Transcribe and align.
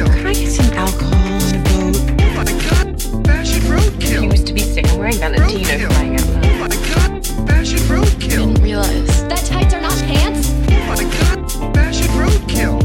roadkill. 0.00 0.16
Can 0.16 0.26
I 0.26 0.34
get 0.34 0.52
some 0.52 0.72
alcohol 0.76 1.14
on 1.14 1.54
a 1.54 1.62
boat? 1.64 1.96
Oh 2.20 2.34
my 2.36 2.44
god, 2.44 3.26
fashion 3.26 3.62
roadkill. 3.62 4.22
He 4.22 4.28
was 4.28 4.44
to 4.44 4.52
be 4.52 4.60
sick. 4.60 4.88
I'm 4.90 4.98
wearing 4.98 5.16
Valentino 5.16 5.64
Roadkill. 5.64 5.88
crying 5.88 6.14
out 6.16 6.26
loud. 6.28 6.46
Oh 6.46 6.58
my 6.58 6.68
god, 6.68 7.26
fashion 7.48 7.78
roadkill. 7.88 8.54
Didn't 8.54 8.62
realize. 8.62 9.28
That 9.28 9.44
tights 9.44 9.74
are 9.74 9.80
not 9.80 9.98
pants? 10.08 10.50
Oh 10.50 10.84
my 10.88 11.04
god, 11.16 11.74
fashion 11.74 12.08
roadkill. 12.18 12.76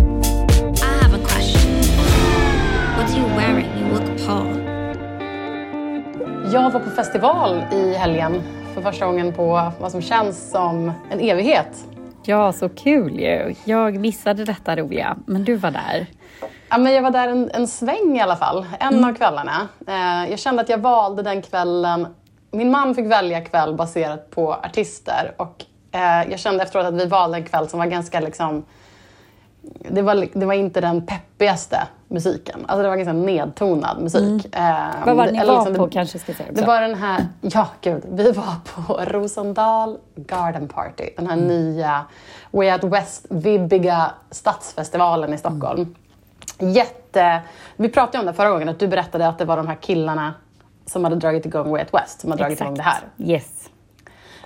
I 0.82 1.04
have 1.04 1.14
a 1.14 1.24
question. 1.24 1.72
What 2.98 3.10
are 3.10 3.18
you 3.18 3.26
wearing? 3.36 3.66
You 3.78 3.86
look 3.94 4.26
Paul. 4.26 4.62
Jag 6.54 6.72
var 6.72 6.80
på 6.80 6.90
festival 6.90 7.64
i 7.74 7.94
helgen 7.94 8.44
för 8.74 8.82
första 8.82 9.06
gången 9.06 9.34
på 9.34 9.72
vad 9.80 9.92
som 9.92 10.02
känns 10.02 10.52
som 10.52 10.92
en 11.10 11.20
evighet. 11.20 11.86
Ja, 12.28 12.52
så 12.52 12.70
kul 12.70 13.20
ju. 13.20 13.56
Jag 13.66 14.00
missade 14.00 14.46
detta 14.46 14.76
roliga, 14.76 15.18
men 15.26 15.44
du 15.44 15.56
var 15.56 15.72
där. 15.72 16.08
Ja, 16.70 16.78
men 16.78 16.94
jag 16.94 17.02
var 17.02 17.12
där 17.12 17.28
en, 17.28 17.52
en 17.54 17.68
sväng 17.68 18.18
i 18.18 18.22
alla 18.22 18.36
fall, 18.36 18.66
en 18.80 19.06
av 19.06 19.14
kvällarna. 19.14 19.68
Eh, 19.88 20.30
jag 20.32 20.40
kände 20.40 20.62
att 20.62 20.70
jag 20.70 20.78
valde 20.78 21.22
den 21.24 21.42
kvällen. 21.42 22.08
Min 22.52 22.72
man 22.72 22.96
fick 22.96 23.06
välja 23.12 23.42
kväll 23.42 23.76
baserat 23.76 24.30
på 24.32 24.54
artister 24.54 25.34
och 25.38 25.66
eh, 25.92 26.30
jag 26.32 26.40
kände 26.40 26.64
efteråt 26.64 26.86
att 26.86 26.94
vi 26.94 27.06
valde 27.06 27.38
en 27.38 27.44
kväll 27.46 27.70
som 27.70 27.80
var 27.80 27.86
ganska 27.86 28.20
liksom 28.20 28.66
det 29.90 30.02
var, 30.02 30.28
det 30.34 30.46
var 30.46 30.54
inte 30.54 30.82
den 30.82 31.06
peppigaste 31.06 31.88
musiken. 32.08 32.60
Alltså 32.68 32.84
det 32.84 32.90
var 32.90 32.96
ganska 32.96 33.14
nedtonad 33.14 34.02
musik. 34.02 34.56
Eh, 34.56 34.86
Vad 35.06 35.16
var 35.16 35.26
det 35.26 35.32
ni 35.32 35.46
var 35.46 35.56
liksom 35.56 35.76
på 35.76 35.86
det, 35.86 35.92
kanske 35.92 36.20
ska 36.20 36.34
säga 36.34 36.48
Det 36.52 36.54
också. 36.54 36.66
var 36.66 36.82
den 36.82 36.96
här, 36.96 37.28
ja 37.42 37.68
gud, 37.82 38.04
vi 38.12 38.32
var 38.32 38.54
på 38.66 38.94
Rosendal 39.06 39.98
Garden 40.16 40.68
Party. 40.68 41.10
Den 41.18 41.28
här 41.28 41.36
nya 41.36 42.06
Way 42.52 42.72
Out 42.74 42.84
West-vibbiga 42.84 44.12
stadsfestivalen 44.32 45.34
i 45.34 45.38
Stockholm. 45.38 45.96
Jätte... 46.60 47.42
Vi 47.76 47.90
pratade 47.90 48.20
om 48.20 48.26
det 48.26 48.34
förra 48.34 48.50
gången, 48.50 48.70
att 48.70 48.80
du 48.80 48.88
berättade 48.88 49.28
att 49.28 49.38
det 49.38 49.46
var 49.46 49.58
de 49.58 49.68
här 49.68 49.78
killarna 49.82 50.34
som 50.86 51.04
hade 51.04 51.16
dragit 51.16 51.46
igång 51.46 51.72
Way 51.72 51.82
Out 51.82 51.94
West 51.94 52.22
som 52.22 52.32
hade 52.32 52.44
dragit 52.44 52.62
igång 52.62 52.74
det 52.74 52.84
här. 52.84 53.02
Yes. 53.18 53.70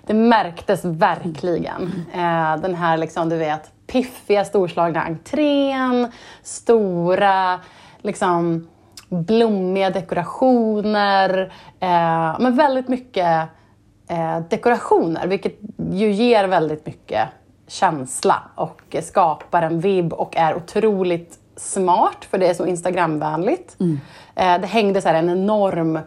Det 0.06 0.14
märktes 0.14 0.86
verkligen. 0.86 2.06
Eh, 2.14 2.58
den 2.58 2.76
här 2.76 2.98
liksom, 2.98 3.30
du 3.30 3.38
vet, 3.38 3.72
piffiga 3.88 4.46
storslagna 4.46 5.04
entrén, 5.04 6.12
stora, 6.44 7.60
liksom 8.02 8.68
blommiga 9.10 9.90
dekorationer. 9.90 11.40
Eh, 11.80 12.40
men 12.40 12.56
väldigt 12.56 12.88
mycket 12.88 13.50
eh, 14.10 14.40
dekorationer, 14.50 15.28
vilket 15.28 15.60
ju 15.92 16.12
ger 16.12 16.48
väldigt 16.48 16.86
mycket 16.86 17.30
känsla 17.68 18.44
och 18.56 18.96
skapar 19.02 19.62
en 19.62 19.80
vibb 19.80 20.14
och 20.14 20.38
är 20.38 20.56
otroligt 20.56 21.39
smart 21.60 22.26
för 22.30 22.38
det 22.38 22.48
är 22.48 22.54
så 22.54 22.66
Instagramvänligt. 22.66 23.78
Eh, 24.36 24.62
det 24.62 24.68
hängde 24.68 25.02
så 25.02 25.08
här 25.08 25.16
en 25.16 25.30
enorm 25.30 26.00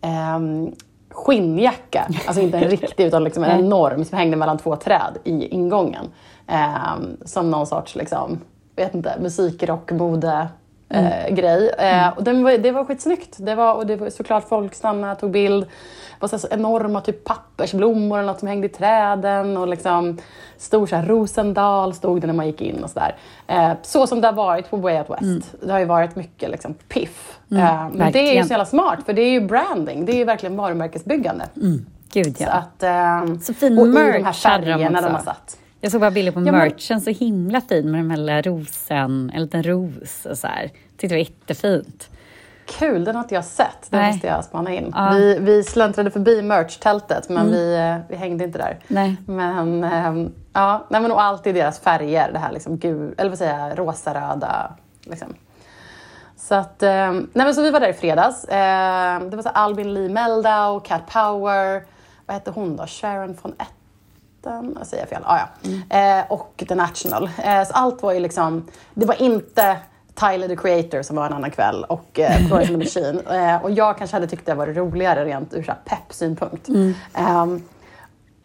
ehm, 0.00 0.72
skinnjacka, 1.10 2.08
alltså 2.26 2.42
inte 2.42 2.58
en 2.58 2.70
riktig 2.70 3.04
utan 3.04 3.24
liksom 3.24 3.44
en 3.44 3.60
enorm 3.60 4.04
som 4.04 4.18
hängde 4.18 4.36
mellan 4.36 4.58
två 4.58 4.76
träd 4.76 5.18
i 5.24 5.46
ingången. 5.46 6.06
Ehm, 6.46 7.16
som 7.24 7.50
någon 7.50 7.66
sorts, 7.66 7.96
liksom, 7.96 8.40
vet 8.76 8.94
inte, 8.94 9.16
musikrock, 9.20 9.92
eh, 10.88 11.34
grej. 11.34 11.70
Eh, 11.78 12.08
och 12.08 12.24
den 12.24 12.44
det 12.62 12.70
var 12.70 12.84
skitsnyggt. 12.84 13.36
Det 13.38 13.54
var, 13.54 13.74
och 13.74 13.86
det 13.86 13.96
var 13.96 14.10
såklart 14.10 14.48
folk 14.48 14.74
stannade, 14.74 15.16
tog 15.16 15.30
bild. 15.30 15.64
Det 15.64 16.20
var 16.20 16.28
så, 16.28 16.38
så 16.38 16.48
enorma 16.50 17.00
typ 17.00 17.24
pappersblommor 17.24 18.18
eller 18.18 18.26
något 18.26 18.38
som 18.38 18.48
hängde 18.48 18.66
i 18.66 18.70
träden. 18.70 19.56
Och 19.56 19.68
liksom, 19.68 20.18
stor 20.56 20.86
så 20.86 20.96
här, 20.96 21.06
Rosendal 21.06 21.94
stod 21.94 22.20
det 22.20 22.26
när 22.26 22.34
man 22.34 22.46
gick 22.46 22.60
in 22.60 22.84
och 22.84 22.90
sådär. 22.90 23.16
Eh, 23.46 23.72
så 23.82 24.06
som 24.06 24.20
det 24.20 24.28
har 24.28 24.34
varit 24.34 24.70
på 24.70 24.76
Way 24.76 24.98
Out 24.98 25.10
West. 25.10 25.54
Det 25.60 25.72
har 25.72 25.78
ju 25.78 25.84
varit 25.84 26.16
mycket 26.16 26.50
liksom, 26.50 26.74
piff. 26.74 27.38
eh, 27.50 27.86
men 27.92 28.12
det 28.12 28.18
är 28.18 28.34
ju 28.36 28.42
så 28.44 28.50
jävla 28.50 28.66
smart 28.66 28.98
för 29.06 29.12
det 29.12 29.22
är 29.22 29.30
ju 29.30 29.40
branding. 29.40 30.04
Det 30.04 30.12
är 30.12 30.16
ju 30.16 30.24
verkligen 30.24 30.56
varumärkesbyggande. 30.56 31.44
Gud 32.12 32.36
Så 32.36 32.42
ja. 32.44 32.50
att, 32.50 32.82
ehm, 32.82 33.40
Så 33.40 33.54
fin 33.54 33.78
och 33.78 33.86
i 33.86 33.90
de 33.90 33.96
här 33.96 34.22
merch 34.22 34.42
färgerna 34.42 35.00
de 35.00 35.14
har 35.14 35.20
satt. 35.22 35.56
Jag 35.84 35.90
såg 35.92 36.00
bara 36.00 36.10
bilder 36.10 36.32
på 36.32 36.40
Ja, 36.40 36.52
merchen, 36.52 37.00
så 37.00 37.10
himla 37.10 37.60
fin 37.60 37.90
med 37.90 38.00
den 38.00 38.10
här 38.10 38.16
lilla 38.16 38.42
rosen, 38.42 39.30
en 39.34 39.42
liten 39.42 39.62
ros 39.62 40.26
och 40.26 40.38
så 40.38 40.46
här. 40.46 40.62
Tyckte 40.96 41.06
det 41.06 41.14
var 41.14 41.18
jättefint. 41.18 42.10
Kul, 42.66 43.04
den 43.04 43.14
har 43.14 43.22
inte 43.22 43.34
jag 43.34 43.44
sett. 43.44 43.90
Det 43.90 43.96
Nej. 43.96 44.12
måste 44.12 44.26
jag 44.26 44.44
spana 44.44 44.72
in. 44.72 44.92
Ja. 44.94 45.10
Vi, 45.14 45.38
vi 45.40 45.64
släntrade 45.64 46.10
förbi 46.10 46.42
merch-tältet 46.42 47.28
men 47.28 47.50
vi, 47.50 47.74
eh, 47.74 47.96
vi 48.08 48.16
hängde 48.16 48.44
inte 48.44 48.58
där. 48.58 48.78
Nej. 48.88 49.16
Men, 49.26 49.84
ehm, 49.84 50.32
ja, 50.52 50.86
nej, 50.90 51.00
men 51.00 51.12
och 51.12 51.22
allt 51.22 51.46
i 51.46 51.52
deras 51.52 51.80
färger. 51.80 52.32
Det 52.32 52.38
här 52.38 52.52
liksom 52.52 52.78
gul, 52.78 53.14
eller 53.18 53.30
vad 53.30 53.38
säger 53.38 53.68
jag, 53.68 53.78
rosa-röda. 53.78 54.72
Liksom. 55.02 55.34
Så, 56.36 56.54
att, 56.54 56.82
ehm, 56.82 57.30
nej, 57.32 57.46
men 57.46 57.54
så 57.54 57.62
vi 57.62 57.70
var 57.70 57.80
där 57.80 57.88
i 57.88 57.92
fredags. 57.92 58.46
Ehm, 58.48 59.30
det 59.30 59.36
var 59.36 59.42
så 59.42 59.48
Albin 59.48 59.94
Lee 59.94 60.08
Meldau, 60.08 60.80
Cat 60.80 61.06
Power. 61.06 61.82
Vad 62.26 62.34
hette 62.34 62.50
hon 62.50 62.76
då? 62.76 62.86
Sharon 62.86 63.36
von 63.42 63.54
Etten? 64.44 64.74
Jag 64.78 64.86
säger 64.86 65.06
fel. 65.06 65.22
Ah, 65.24 65.38
ja. 65.38 65.48
Eh, 65.98 66.32
och 66.32 66.64
The 66.68 66.74
National. 66.74 67.30
Eh, 67.44 67.64
så 67.64 67.72
allt 67.72 68.02
var 68.02 68.12
ju 68.12 68.20
liksom... 68.20 68.68
Det 68.94 69.06
var 69.06 69.22
inte 69.22 69.76
Tyler 70.14 70.48
the 70.48 70.56
Creator 70.56 71.02
som 71.02 71.16
var 71.16 71.26
en 71.26 71.32
annan 71.32 71.50
kväll 71.50 71.84
och 71.84 72.20
eh, 72.20 72.36
Florence 72.48 72.72
and 72.72 72.82
the 72.82 73.00
Machine. 73.00 73.20
Eh, 73.40 73.64
och 73.64 73.70
jag 73.70 73.98
kanske 73.98 74.16
hade 74.16 74.26
tyckt 74.26 74.46
det 74.46 74.54
var 74.54 74.66
roligare 74.66 75.24
rent 75.24 75.54
ur 75.54 75.74
pepp-synpunkt. 75.84 76.68
Ehm, 77.14 77.62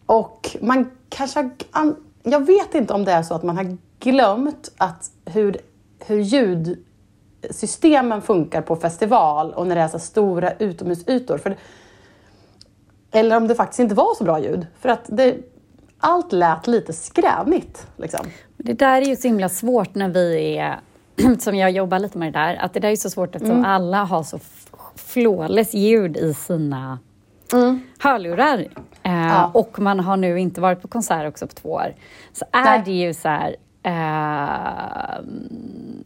och 0.06 0.56
man 0.60 0.90
kanske 1.08 1.50
har, 1.70 1.94
Jag 2.22 2.46
vet 2.46 2.74
inte 2.74 2.94
om 2.94 3.04
det 3.04 3.12
är 3.12 3.22
så 3.22 3.34
att 3.34 3.42
man 3.42 3.56
har 3.56 3.76
glömt 4.00 4.72
att 4.76 5.10
hur, 5.24 5.56
hur 5.98 6.20
ljudsystemen 6.20 8.22
funkar 8.22 8.62
på 8.62 8.76
festival 8.76 9.52
och 9.52 9.66
när 9.66 9.76
det 9.76 9.82
är 9.82 9.88
så 9.88 9.98
stora 9.98 10.52
utomhusytor. 10.52 11.38
För, 11.38 11.56
eller 13.10 13.36
om 13.36 13.48
det 13.48 13.54
faktiskt 13.54 13.80
inte 13.80 13.94
var 13.94 14.14
så 14.14 14.24
bra 14.24 14.40
ljud. 14.40 14.66
För 14.80 14.88
att 14.88 15.04
det, 15.06 15.36
allt 16.00 16.32
lät 16.32 16.66
lite 16.66 16.92
skränigt. 16.92 17.86
Liksom. 17.96 18.26
Det 18.56 18.72
där 18.72 19.02
är 19.02 19.06
ju 19.06 19.16
så 19.16 19.28
himla 19.28 19.48
svårt 19.48 19.94
när 19.94 20.08
vi 20.08 20.56
är, 20.58 20.80
som 21.38 21.54
jag 21.56 21.70
jobbar 21.70 21.98
lite 21.98 22.18
med 22.18 22.32
det 22.32 22.38
där, 22.38 22.56
att 22.56 22.74
det 22.74 22.80
där 22.80 22.88
är 22.88 22.96
så 22.96 23.10
svårt 23.10 23.34
eftersom 23.34 23.56
Mm. 23.56 23.70
alla 23.70 24.04
har 24.04 24.22
så 24.22 24.38
flawless 24.96 25.74
ljud 25.74 26.16
i 26.16 26.34
sina 26.34 26.98
hörlurar. 27.98 28.58
Eh, 28.58 28.66
Mm. 29.02 29.26
Ja. 29.28 29.50
Och 29.54 29.78
man 29.78 30.00
har 30.00 30.16
nu 30.16 30.40
inte 30.40 30.60
varit 30.60 30.82
på 30.82 30.88
konsert 30.88 31.28
också 31.28 31.46
på 31.46 31.52
två 31.54 31.68
år. 31.70 31.94
Så 32.32 32.44
är 32.52 32.64
Nej. 32.64 32.82
det 32.84 32.92
ju 32.92 33.14
så 33.14 33.28
här... 33.28 33.56
Uh, 33.86 33.92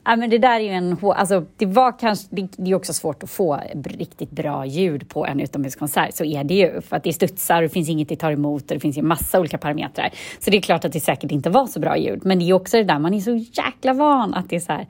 ja, 0.04 0.16
men 0.16 0.30
det 0.30 0.38
där 0.38 0.60
är 0.60 0.64
ju 0.64 0.68
en... 0.68 0.96
Alltså, 1.02 1.44
det, 1.56 1.66
var 1.66 1.98
kanske, 1.98 2.26
det, 2.30 2.48
det 2.56 2.70
är 2.70 2.74
också 2.74 2.92
svårt 2.92 3.22
att 3.22 3.30
få 3.30 3.60
riktigt 3.84 4.30
bra 4.30 4.66
ljud 4.66 5.08
på 5.08 5.26
en 5.26 5.40
utomhuskonsert. 5.40 6.14
Så 6.14 6.24
är 6.24 6.44
det 6.44 6.54
ju. 6.54 6.80
För 6.80 6.96
att 6.96 7.04
det 7.04 7.12
studsar 7.12 7.56
och 7.56 7.62
det 7.62 7.68
finns 7.68 7.88
inget 7.88 8.08
det 8.08 8.16
tar 8.16 8.32
emot 8.32 8.62
och 8.62 8.76
det 8.76 8.80
finns 8.80 8.98
ju 8.98 9.02
massa 9.02 9.40
olika 9.40 9.58
parametrar. 9.58 10.10
Så 10.38 10.50
det 10.50 10.56
är 10.56 10.60
klart 10.60 10.84
att 10.84 10.92
det 10.92 11.00
säkert 11.00 11.30
inte 11.30 11.50
var 11.50 11.66
så 11.66 11.80
bra 11.80 11.96
ljud. 11.96 12.20
Men 12.24 12.38
det 12.38 12.44
är 12.44 12.52
också 12.52 12.76
det 12.76 12.84
där, 12.84 12.98
man 12.98 13.14
är 13.14 13.20
så 13.20 13.36
jäkla 13.36 13.92
van 13.92 14.34
att 14.34 14.50
det 14.50 14.56
är 14.56 14.60
så 14.60 14.72
här 14.72 14.86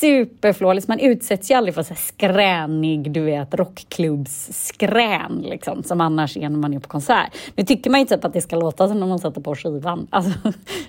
superflawless. 0.00 0.88
Man 0.88 0.98
utsätts 0.98 1.50
ju 1.50 1.54
aldrig 1.54 1.74
för 1.74 1.82
så 1.82 1.94
skränig, 1.94 3.12
du 3.12 3.20
vet, 3.20 3.54
rockklubbsskrän 3.54 5.42
liksom, 5.42 5.82
som 5.82 6.00
annars 6.00 6.36
är 6.36 6.40
när 6.40 6.58
man 6.58 6.74
är 6.74 6.78
på 6.78 6.88
konsert. 6.88 7.36
Nu 7.54 7.64
tycker 7.64 7.90
man 7.90 8.00
ju 8.00 8.06
typ 8.06 8.24
att 8.24 8.32
det 8.32 8.40
ska 8.40 8.56
låta 8.56 8.88
som 8.88 9.00
när 9.00 9.06
man 9.06 9.18
sätter 9.18 9.40
på 9.40 9.54
skivan. 9.54 10.06
Alltså, 10.20 10.38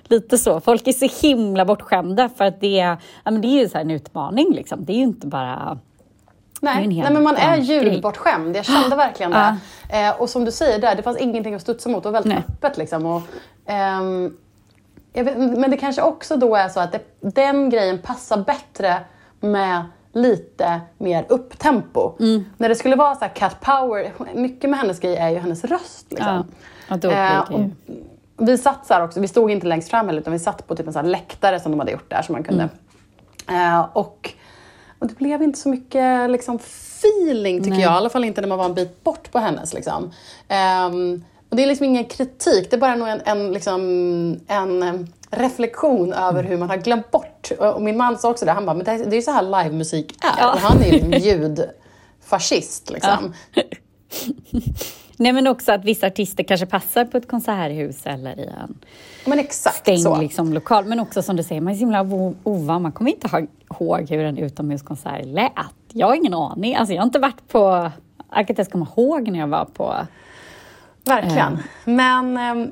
lite 0.03 0.37
så. 0.37 0.59
Folk 0.59 0.87
är 0.87 0.93
så 0.93 1.27
himla 1.27 1.65
bortskämda 1.65 2.29
för 2.29 2.45
att 2.45 2.61
det 2.61 2.79
är, 2.79 2.97
ja, 3.23 3.31
men 3.31 3.41
det 3.41 3.47
är 3.47 3.59
ju 3.59 3.69
så 3.69 3.77
en 3.77 3.91
utmaning 3.91 4.53
liksom. 4.53 4.85
Det 4.85 4.93
är 4.93 4.97
ju 4.97 5.03
inte 5.03 5.27
bara... 5.27 5.79
Nej, 6.61 6.87
nej 6.87 7.11
men 7.11 7.23
man 7.23 7.35
är 7.35 7.57
ljudbortskämd. 7.57 8.55
Jag 8.55 8.65
kände 8.65 8.95
verkligen 8.95 9.31
det. 9.31 9.57
Eh, 9.93 10.21
och 10.21 10.29
som 10.29 10.45
du 10.45 10.51
säger 10.51 10.79
där, 10.79 10.95
det 10.95 11.03
fanns 11.03 11.17
ingenting 11.17 11.53
att 11.53 11.61
studsa 11.61 11.89
mot. 11.89 12.03
Det 12.03 12.09
var 12.09 12.13
väldigt 12.13 12.33
Nej. 12.33 12.43
öppet. 12.47 12.77
Liksom. 12.77 13.05
Och, 13.05 13.21
ehm, 13.65 14.37
vet, 15.13 15.37
men 15.37 15.71
det 15.71 15.77
kanske 15.77 16.01
också 16.01 16.37
då 16.37 16.55
är 16.55 16.69
så 16.69 16.79
att 16.79 16.91
det, 16.91 17.01
den 17.19 17.69
grejen 17.69 17.99
passar 17.99 18.37
bättre 18.37 18.97
med 19.39 19.85
lite 20.13 20.81
mer 20.97 21.25
upptempo. 21.29 22.13
Mm. 22.19 22.45
När 22.57 22.69
det 22.69 22.75
skulle 22.75 22.95
vara 22.95 23.15
så 23.15 23.25
cat 23.33 23.61
power, 23.61 24.11
mycket 24.33 24.69
med 24.69 24.79
hennes 24.79 24.99
grej 24.99 25.15
är 25.15 25.29
ju 25.29 25.37
hennes 25.37 25.63
röst. 25.63 26.05
Liksom. 26.09 26.51
Ja, 26.87 26.97
då 26.97 27.11
Eh, 27.11 27.39
och 27.39 27.61
vi 28.37 28.57
satt 28.57 28.87
så 28.87 29.03
också, 29.03 29.19
vi 29.19 29.27
stod 29.27 29.51
inte 29.51 29.67
längst 29.67 29.89
fram 29.89 30.07
heller 30.07 30.21
utan 30.21 30.33
vi 30.33 30.39
satt 30.39 30.67
på 30.67 30.75
typ 30.75 30.87
en 30.87 30.93
så 30.93 31.01
läktare 31.01 31.59
som 31.59 31.71
de 31.71 31.79
hade 31.79 31.91
gjort 31.91 32.09
där 32.09 32.21
som 32.21 32.33
man 32.33 32.43
kunde. 32.43 32.69
Mm. 33.47 33.73
Eh, 33.73 33.87
och, 33.93 34.33
och 34.99 35.07
det 35.07 35.17
blev 35.17 35.43
inte 35.43 35.59
så 35.59 35.69
mycket 35.69 36.29
liksom, 36.29 36.55
feeling 36.55 37.57
tycker 37.59 37.69
Nej. 37.69 37.81
jag, 37.81 37.93
i 37.93 37.95
alla 37.95 38.09
fall 38.09 38.23
inte 38.23 38.41
när 38.41 38.47
man 38.47 38.57
var 38.57 38.65
en 38.65 38.73
bit 38.73 39.03
bort 39.03 39.31
på 39.31 39.39
hennes. 39.39 39.73
Liksom. 39.73 40.11
Ehm, 40.47 41.23
och 41.51 41.57
det 41.57 41.63
är 41.63 41.67
liksom 41.67 41.85
ingen 41.85 42.05
kritik, 42.05 42.69
det 42.69 42.75
är 42.75 42.79
bara 42.79 42.95
nog 42.95 43.07
en, 43.07 43.21
en, 43.25 43.53
liksom, 43.53 43.81
en 44.47 44.83
eh, 44.83 44.93
reflektion 45.29 46.13
över 46.13 46.43
hur 46.43 46.57
man 46.57 46.69
har 46.69 46.77
glömt 46.77 47.11
bort. 47.11 47.51
Och 47.59 47.81
min 47.81 47.97
man 47.97 48.17
sa 48.17 48.29
också 48.29 48.45
det, 48.45 48.51
han 48.51 48.65
bara, 48.65 48.73
men 48.73 48.85
det, 48.85 48.91
är 48.91 49.13
ju 49.13 49.21
så 49.21 49.31
här 49.31 49.63
livemusik 49.63 50.15
är. 50.23 50.41
Ja. 50.41 50.53
Och 50.53 50.59
han 50.59 50.81
är 50.81 50.93
ju 50.93 50.99
en 50.99 51.21
ljudfascist. 51.21 52.89
Liksom. 52.89 53.33
Nej, 55.17 55.33
men 55.33 55.47
också 55.47 55.71
att 55.71 55.85
vissa 55.85 56.07
artister 56.07 56.43
kanske 56.43 56.65
passar 56.65 57.05
på 57.05 57.17
ett 57.17 57.27
konserthus 57.27 58.05
eller 58.05 58.39
i 58.39 58.45
en 58.45 58.77
Men 59.25 59.39
exakt 59.39 59.75
stängd 59.77 60.01
så. 60.01 60.21
liksom, 60.21 60.53
lokal. 60.53 60.85
Men 60.85 60.99
också 60.99 61.21
som 61.21 61.35
du 61.35 61.43
säger, 61.43 61.61
man 61.61 61.73
är 61.73 61.77
så 61.77 61.79
himla 61.79 62.01
ovan. 62.43 62.81
Man 62.81 62.91
kommer 62.91 63.11
inte 63.11 63.27
ha- 63.27 63.47
ihåg 63.79 64.09
hur 64.09 64.23
en 64.23 64.37
utomhuskonsert 64.37 65.25
lät. 65.25 65.51
Jag 65.93 66.07
har 66.07 66.15
ingen 66.15 66.33
aning. 66.33 66.75
Alltså, 66.75 66.93
jag 66.93 67.01
har 67.01 67.05
inte 67.05 67.19
varit 67.19 67.47
på... 67.47 67.91
Jag 68.29 68.47
kan 68.47 68.49
inte 68.49 68.59
ens 68.61 68.71
komma 68.71 68.87
ihåg 68.97 69.31
när 69.31 69.39
jag 69.39 69.47
var 69.47 69.65
på... 69.65 69.95
Verkligen. 71.05 71.63
Men 71.85 72.37
ehm, 72.37 72.71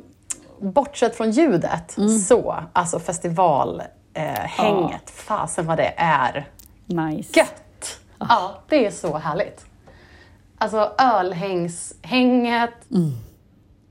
bortsett 0.61 1.17
från 1.17 1.31
ljudet, 1.31 1.97
så, 2.27 2.55
alltså 2.73 2.99
festivalhänget, 2.99 3.91
eh, 4.13 4.23
hänget, 4.33 5.09
fasen 5.09 5.65
vad 5.65 5.77
det 5.77 5.93
är 5.97 6.47
Nice. 6.85 7.39
gött! 7.39 7.99
Ja, 8.19 8.61
det 8.69 8.85
är 8.85 8.91
så 8.91 9.17
härligt. 9.17 9.65
Alltså 10.57 10.91
ölhängshänget, 10.97 12.71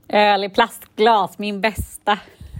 Öl 0.09 0.43
i 0.43 0.49
plastglas, 0.49 1.37
min 1.37 1.61
bästa. 1.61 2.17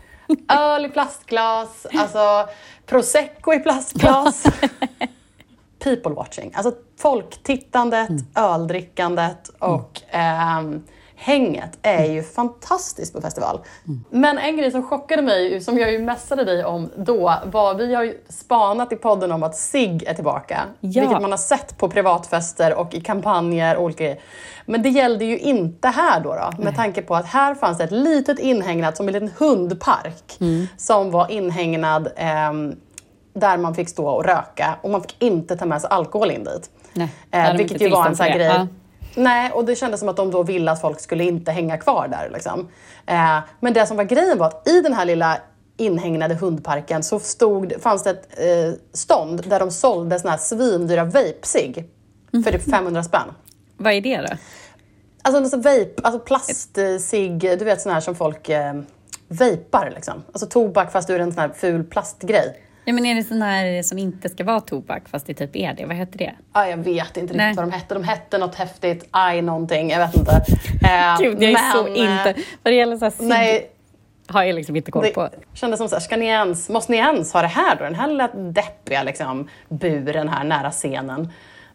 öl 0.50 0.86
i 0.86 0.90
plastglas, 0.90 1.86
alltså 1.98 2.48
prosecco 2.86 3.54
i 3.54 3.60
plastglas. 3.60 4.44
People 5.84 6.12
watching, 6.14 6.52
alltså 6.56 6.74
folktittandet, 6.98 8.10
öldrickandet 8.36 9.50
och 9.60 10.02
ehm, 10.10 10.84
hänget 11.21 11.77
är 11.81 12.06
ju 12.06 12.24
fantastiskt 12.24 13.13
på 13.13 13.21
festival. 13.21 13.60
Men 14.10 14.38
en 14.38 14.57
grej 14.57 14.71
som 14.71 14.83
chockade 14.83 15.21
mig, 15.21 15.62
som 15.62 15.77
jag 15.77 15.92
ju 15.92 16.00
messade 16.00 16.45
dig 16.45 16.66
om 16.66 16.89
då, 16.95 17.33
var 17.45 17.74
vi 17.74 17.95
har 17.95 18.04
ju 18.04 18.18
spanat 18.30 18.92
i 18.92 18.95
podden 18.95 19.31
om 19.31 19.44
att 19.44 19.56
SIG 19.56 20.04
är 20.07 20.13
tillbaka. 20.13 20.62
Ja. 20.80 21.01
Vilket 21.01 21.21
man 21.21 21.31
har 21.31 21.38
sett 21.38 21.77
på 21.77 21.89
privatfester 21.89 22.74
och 22.74 22.94
i 22.94 23.01
kampanjer 23.01 23.75
och 23.77 23.83
olika 23.83 24.04
grejer. 24.04 24.19
Men 24.66 24.81
det 24.81 24.89
gällde 24.89 25.25
ju 25.25 25.38
inte 25.39 25.88
här 25.88 26.19
då, 26.19 26.36
då 26.57 26.63
med 26.63 26.75
tanke 26.75 27.01
på 27.01 27.16
att 27.16 27.25
här 27.25 27.56
fanns 27.56 27.77
det 27.77 27.83
ett 27.83 27.92
litet 27.92 28.39
inhägnat, 28.39 28.98
som 28.98 29.07
en 29.07 29.13
liten 29.13 29.31
hundpark, 29.38 30.38
Mm. 30.39 30.68
som 30.77 31.12
var 31.12 31.31
inhägnad 31.31 32.10
ehm, 32.16 32.75
där 33.33 33.57
man 33.57 33.75
fick 33.75 33.89
stå 33.89 34.07
och 34.07 34.25
röka 34.25 34.75
och 34.81 34.89
man 34.89 35.01
fick 35.01 35.16
inte 35.24 35.57
ta 35.57 35.66
med 35.66 35.81
sig 35.81 35.89
alkohol 35.89 36.31
in 36.31 36.44
dit. 36.44 36.69
Nej, 36.94 37.10
eh, 37.31 37.54
vilket 37.54 37.81
ju 37.81 37.89
var 37.89 38.07
en 38.07 38.16
sån 38.16 38.25
här 38.25 38.36
grej. 38.36 38.48
Ja. 38.48 38.68
Nej, 39.15 39.51
och 39.51 39.65
det 39.65 39.75
kändes 39.75 40.00
som 40.00 40.09
att 40.09 40.17
de 40.17 40.31
då 40.31 40.44
ville 40.44 40.71
att 40.71 40.81
folk 40.81 41.00
skulle 41.00 41.23
inte 41.23 41.51
hänga 41.51 41.77
kvar 41.77 42.07
där. 42.07 42.29
Liksom. 42.33 42.67
Eh, 43.06 43.39
men 43.59 43.73
det 43.73 43.85
som 43.85 43.97
var 43.97 44.03
grejen 44.03 44.38
var 44.38 44.47
att 44.47 44.67
i 44.67 44.81
den 44.81 44.94
här 44.94 45.06
lilla 45.06 45.38
inhägnade 45.77 46.35
hundparken 46.35 47.03
så 47.03 47.19
stod, 47.19 47.73
fanns 47.81 48.03
det 48.03 48.09
ett 48.09 48.39
eh, 48.39 48.79
stånd 48.94 49.50
där 49.50 49.59
de 49.59 49.71
sålde 49.71 50.19
såna 50.19 50.31
här 50.31 50.38
svindyra 50.38 51.03
vape-cigg 51.03 51.85
för 52.44 52.51
typ 52.51 52.71
500 52.71 53.03
spänn. 53.03 53.27
Vad 53.77 53.94
är 53.94 54.01
det 54.01 54.17
då? 54.17 54.27
Alltså, 55.21 55.41
alltså 55.41 55.57
vape, 55.57 55.94
alltså 56.03 56.19
plastcigg, 56.19 57.39
du 57.39 57.65
vet 57.65 57.81
sån 57.81 57.91
här 57.91 58.00
som 58.00 58.15
folk 58.15 58.50
eh, 58.50 58.73
vapar 59.27 59.91
liksom. 59.95 60.23
Alltså 60.27 60.45
tobak 60.45 60.91
fast 60.91 61.09
ur 61.09 61.19
en 61.19 61.33
sån 61.33 61.41
här 61.41 61.50
ful 61.50 61.83
plastgrej. 61.83 62.63
Ja, 62.89 62.94
men 62.94 63.06
är 63.06 63.15
det 63.15 63.24
sån 63.24 63.41
här 63.41 63.83
som 63.83 63.97
inte 63.97 64.30
ska 64.30 64.44
vara 64.44 64.59
tobak 64.59 65.09
fast 65.09 65.27
det 65.27 65.33
typ 65.33 65.56
är 65.56 65.74
det? 65.74 65.86
Vad 65.86 65.95
heter 65.95 66.18
det? 66.18 66.33
Ja, 66.53 66.68
jag 66.68 66.77
vet 66.77 67.18
inte 67.18 67.33
Nej. 67.33 67.47
riktigt 67.47 67.57
vad 67.57 67.68
de 67.68 67.71
hette. 67.77 67.94
De 67.94 68.03
hette 68.03 68.38
något 68.38 68.56
häftigt, 68.56 69.07
aj 69.12 69.41
någonting, 69.41 69.89
jag 69.89 70.00
vet 70.00 70.15
inte. 70.15 70.31
Eh, 70.83 71.18
Gud, 71.19 71.44
jag 71.44 71.51
är 71.51 71.71
så 71.71 71.83
men, 71.83 71.95
inte... 71.95 72.30
eh, 72.30 72.36
Vad 72.63 72.74
det 72.74 72.77
gäller 72.77 72.97
så 72.97 73.06
här 73.06 73.13
Nej, 73.19 73.71
har 74.27 74.44
jag 74.44 74.56
liksom 74.56 74.75
inte 74.75 74.91
koll 74.91 75.03
det 75.03 75.09
på. 75.12 75.30
kändes 75.53 75.77
som 75.77 75.89
så 75.89 75.95
här, 75.95 76.01
ska 76.01 76.18
ni 76.18 76.25
ens, 76.25 76.69
måste 76.69 76.91
ni 76.91 76.97
ens 76.97 77.33
ha 77.33 77.41
det 77.41 77.47
här 77.47 77.75
då? 77.75 77.83
Den 77.83 77.95
här 77.95 78.07
lilla 78.07 78.27
deppiga 78.27 79.03
liksom, 79.03 79.50
buren 79.69 80.30
här 80.30 80.44
nära 80.44 80.71
scenen. 80.71 81.30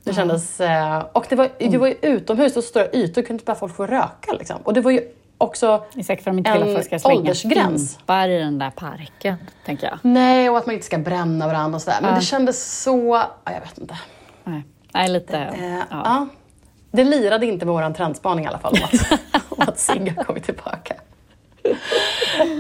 Det 0.05 0.15
kändes, 0.15 0.61
eh, 0.61 1.05
och 1.13 1.27
det 1.29 1.37
var, 1.37 1.49
det 1.59 1.79
var 1.79 1.87
ju 1.87 1.95
utomhus, 2.03 2.57
och 2.57 2.65
stora 2.65 2.87
ytor, 2.93 3.23
kunde 3.23 3.33
inte 3.33 3.45
bara 3.45 3.57
folk 3.57 3.77
få 3.77 3.87
röka 3.87 4.33
liksom. 4.39 4.57
Och 4.65 4.75
det 4.75 4.81
var 4.81 4.91
ju 4.91 5.01
också 5.39 5.85
Det 5.95 6.05
säkert 6.05 6.25
för 6.25 6.31
de 6.31 6.39
inte 6.39 6.53
vill 6.53 6.63
att 6.63 6.69
en 6.79 6.85
ska 6.85 6.99
slänga 6.99 7.19
åldersgräns. 7.21 7.97
fimpar 7.97 8.29
i 8.29 8.39
den 8.39 8.59
där 8.59 8.71
parken, 8.71 9.37
tänker 9.67 9.87
jag. 9.87 9.99
Nej, 10.03 10.51
och 10.51 10.59
att 10.59 10.67
man 10.67 10.75
inte 10.75 10.87
ska 10.87 10.99
bränna 10.99 11.47
varandra 11.47 11.77
och 11.77 11.83
sådär. 11.83 11.99
Men 12.01 12.11
Ja. 12.11 12.17
det 12.17 12.23
kändes 12.23 12.83
så, 12.83 13.23
ja, 13.45 13.53
jag 13.53 13.61
vet 13.61 13.79
inte. 13.79 13.99
Nej, 14.45 14.63
Nej 14.95 15.09
lite... 15.11 15.39
Eh, 15.39 15.75
ja. 15.75 15.85
ja. 15.91 16.27
Det 16.91 17.05
lirade 17.05 17.47
inte 17.47 17.67
med 17.67 17.75
våran 17.75 17.95
trendspaning 17.95 18.45
i 18.45 18.49
alla 18.49 18.59
fall 18.59 18.73
om 18.73 18.81
att, 18.85 19.21
om 19.49 19.69
att 19.69 19.79
Sigge 19.79 20.15
har 20.17 20.25
kommit 20.25 20.45
tillbaka. 20.45 20.94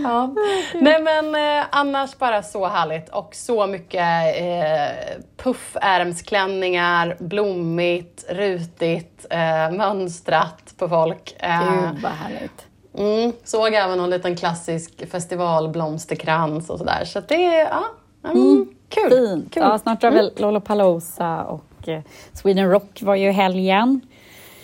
Ja. 0.04 0.34
Nej 0.75 1.02
men 1.02 1.34
eh, 1.34 1.66
annars 1.70 2.19
bara 2.19 2.42
så 2.42 2.66
härligt 2.66 3.08
och 3.08 3.34
så 3.34 3.66
mycket 3.66 4.40
eh, 4.40 5.20
puffärmsklänningar, 5.36 7.16
blommigt, 7.19 8.25
rutigt, 8.28 9.26
eh, 9.31 9.70
mönstrat 9.76 10.75
på 10.78 10.88
folk. 10.88 11.36
Eh, 11.38 11.60
Gud, 11.60 12.02
vad 12.02 12.12
härligt. 12.12 12.66
mm, 12.98 13.32
såg 13.44 13.75
även 13.75 13.98
någon 13.98 14.10
liten 14.10 14.36
klassisk 14.36 15.10
festivalblomsterkrans 15.10 16.70
och 16.70 16.78
sådär. 16.78 17.04
Så 17.04 17.20
det 17.20 17.44
är, 17.44 17.69
ja, 17.69 17.84
mm, 18.31 18.66
kul. 18.88 19.10
Fint. 19.10 19.54
kul. 19.54 19.62
Mm. 19.62 19.72
Ja, 19.72 19.78
snart 19.78 20.00
drar 20.00 20.10
väl 20.10 20.32
Lollapalooza 20.36 21.44
och 21.44 21.88
eh, 21.88 22.00
Sweden 22.32 22.70
Rock 22.70 23.02
var 23.02 23.14
ju 23.14 23.28
i 23.28 23.32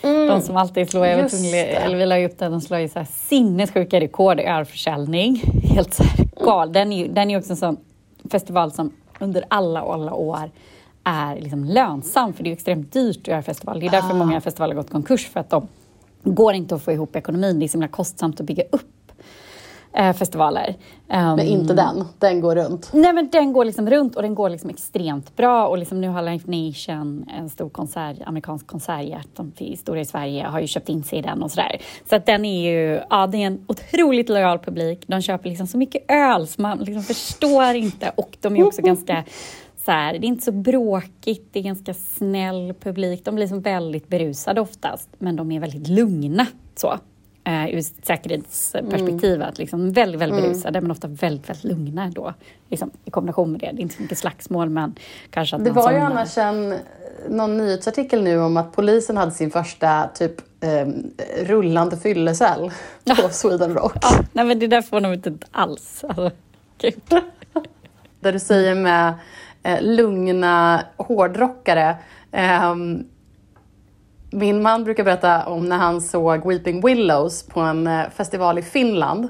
helgen. 0.03 0.27
De 0.27 0.41
som 0.41 0.57
alltid 0.57 0.89
slår, 0.89 1.05
jag 1.07 1.17
vet 1.23 1.33
Mm. 1.33 1.53
Eller 1.85 1.97
vi 1.97 2.05
la 2.05 2.25
upp 2.25 2.37
det, 2.39 2.49
de 2.49 2.61
slår 2.61 2.79
ju 2.79 2.89
så 2.89 2.99
här 2.99 3.07
sinnessjuka 3.11 3.99
rekord 3.99 4.39
i 4.39 4.43
ölförsäljning. 4.43 5.41
Helt 5.63 5.93
så 5.93 6.03
här 6.03 6.27
gal. 6.45 6.73
Den 6.73 6.93
är 6.93 6.97
ju 6.97 7.07
den 7.07 7.29
är 7.29 7.37
också 7.37 7.49
en 7.51 7.57
sån 7.57 7.77
festival 8.31 8.71
som 8.71 8.91
under 9.19 9.43
alla, 9.47 9.81
alla 9.81 10.13
år 10.13 10.51
är 11.03 11.35
liksom 11.41 11.63
lönsam, 11.65 12.33
för 12.33 12.43
det 12.43 12.49
är 12.49 12.53
extremt 12.53 12.93
dyrt 12.93 13.17
att 13.21 13.27
göra 13.27 13.41
festival. 13.41 13.79
Det 13.79 13.85
är 13.85 13.87
Ah. 13.87 13.91
därför 13.91 14.13
många 14.15 14.41
festivaler 14.41 14.75
har 14.75 14.81
gått 14.81 14.91
konkurs, 14.91 15.27
för 15.27 15.39
att 15.39 15.49
de 15.49 15.67
går 16.23 16.53
inte 16.53 16.75
att 16.75 16.81
få 16.83 16.91
ihop 16.91 17.15
ekonomin. 17.15 17.59
Det 17.59 17.65
är 17.65 17.67
så 17.67 17.73
himla 17.73 17.87
kostsamt 17.87 18.39
att 18.39 18.45
bygga 18.45 18.63
upp 18.71 18.81
eh, 19.93 20.13
festivaler. 20.13 20.75
Men 21.07 21.39
Ehm, 21.39 21.39
inte 21.39 21.73
den, 21.73 22.05
den 22.19 22.41
går 22.41 22.55
runt. 22.55 22.89
Nej 22.93 23.13
men 23.13 23.29
den 23.29 23.53
går 23.53 23.65
liksom 23.65 23.89
runt 23.89 24.15
och 24.15 24.21
den 24.21 24.35
går 24.35 24.49
liksom 24.49 24.69
extremt 24.69 25.35
bra 25.35 25.67
och 25.67 25.77
liksom 25.77 26.01
nu 26.01 26.07
har 26.07 26.21
Life 26.21 26.51
Nation, 26.51 27.25
en 27.37 27.49
stor 27.49 27.69
konsert, 27.69 28.17
amerikansk 28.25 28.67
konsertjärt 28.67 29.27
som 29.35 29.51
är 29.57 29.75
stora 29.75 29.99
i 29.99 30.05
Sverige, 30.05 30.43
har 30.43 30.59
ju 30.59 30.67
köpt 30.67 30.89
in 30.89 31.03
sig 31.03 31.19
i 31.19 31.21
den 31.21 31.43
och 31.43 31.51
sådär. 31.51 31.81
Så 32.09 32.15
att 32.15 32.25
den 32.25 32.45
är 32.45 32.71
ju, 32.71 32.99
ja 33.09 33.27
det 33.27 33.37
är 33.37 33.47
en 33.47 33.65
otroligt 33.67 34.29
lojal 34.29 34.59
publik. 34.59 35.03
De 35.07 35.21
köper 35.21 35.49
liksom 35.49 35.67
så 35.67 35.77
mycket 35.77 36.11
öl 36.11 36.47
så 36.47 36.61
man 36.61 36.77
liksom 36.77 37.03
förstår 37.03 37.75
inte 37.75 38.11
och 38.15 38.37
de 38.41 38.55
är 38.55 38.67
också 38.67 38.81
ganska 38.81 39.23
så 39.85 39.91
här, 39.91 40.13
det 40.13 40.25
är 40.25 40.27
inte 40.27 40.45
så 40.45 40.51
bråkigt, 40.51 41.49
det 41.51 41.59
är 41.59 41.63
ganska 41.63 41.93
snäll 41.93 42.73
publik. 42.79 43.25
De 43.25 43.35
blir 43.35 43.43
liksom 43.43 43.61
väldigt 43.61 44.07
berusade 44.07 44.61
oftast, 44.61 45.09
men 45.17 45.35
de 45.35 45.51
är 45.51 45.59
väldigt 45.59 45.87
lugna. 45.87 46.47
Så. 46.75 46.97
Uh, 47.47 47.73
ur 47.73 47.77
ett 47.77 48.05
säkerhetsperspektiv, 48.05 49.41
att 49.41 49.57
liksom 49.57 49.91
väldigt, 49.91 50.21
väldigt 50.21 50.43
berusade, 50.43 50.81
men 50.81 50.91
ofta 50.91 51.07
väldigt, 51.07 51.49
väldigt 51.49 51.63
lugna 51.63 52.09
då. 52.09 52.33
Liksom, 52.69 52.91
I 53.05 53.11
kombination 53.11 53.51
med 53.51 53.59
det. 53.59 53.71
Det 53.71 53.79
är 53.79 53.81
inte 53.81 53.95
så 53.95 54.01
mycket 54.01 54.17
slagsmål, 54.17 54.69
men 54.69 54.95
kanske 55.29 55.55
att 55.55 55.65
Det 55.65 55.71
var 55.71 55.91
ju 55.91 55.97
annars 55.97 56.37
en, 56.37 56.75
någon 57.29 57.57
nyhetsartikel 57.57 58.23
nu 58.23 58.39
om 58.39 58.57
att 58.57 58.71
polisen 58.71 59.17
hade 59.17 59.31
sin 59.31 59.51
första 59.51 60.09
typ 60.13 60.41
eh, 60.61 60.87
rullande 61.45 61.97
fyllecell 61.97 62.71
på 63.21 63.29
Sweden 63.31 63.73
Rock. 63.73 63.97
Ja, 64.01 64.19
nej, 64.33 64.45
men 64.45 64.59
det 64.59 64.67
där 64.67 64.81
får 64.81 65.01
de 65.01 65.13
inte 65.13 65.33
alls. 65.51 66.03
Alltså, 66.03 66.31
gud. 66.77 67.21
Där 68.19 68.33
du 68.33 68.39
säger 68.39 68.75
med 68.75 69.13
eh, 69.63 69.81
lugna 69.81 70.83
hårdrockare. 70.97 71.95
Ehm, 72.31 73.03
min 74.31 74.61
man 74.61 74.83
brukar 74.83 75.03
berätta 75.03 75.45
om 75.45 75.69
när 75.69 75.77
han 75.77 76.01
såg 76.01 76.47
Weeping 76.47 76.85
Willows 76.85 77.43
på 77.43 77.59
en 77.59 77.87
eh, 77.87 78.09
festival 78.09 78.57
i 78.57 78.61
Finland. 78.61 79.27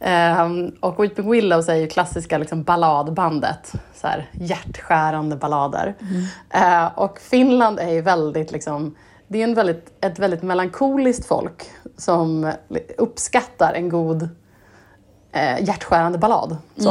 Ehm, 0.00 0.72
och 0.80 1.02
Weeping 1.02 1.30
Willows 1.30 1.68
är 1.68 1.74
ju 1.74 1.86
klassiska 1.86 2.38
liksom, 2.38 2.62
balladbandet. 2.62 3.72
Så 3.94 4.06
här, 4.06 4.30
hjärtskärande 4.32 5.36
ballader. 5.36 5.94
Eh, 6.50 6.86
och 6.94 7.18
Finland 7.18 7.78
är 7.78 7.90
ju 7.90 8.00
väldigt, 8.00 8.52
liksom, 8.52 8.94
det 9.28 9.40
är 9.40 9.44
en 9.44 9.54
väldigt, 9.54 9.92
ett 10.00 10.18
väldigt 10.18 10.42
melankoliskt 10.42 11.26
folk 11.26 11.64
som 11.96 12.52
uppskattar 12.98 13.72
en 13.74 13.88
god 13.88 14.28
eh, 15.32 15.64
hjärtskärande 15.64 16.18
ballad. 16.18 16.56
Så. 16.76 16.90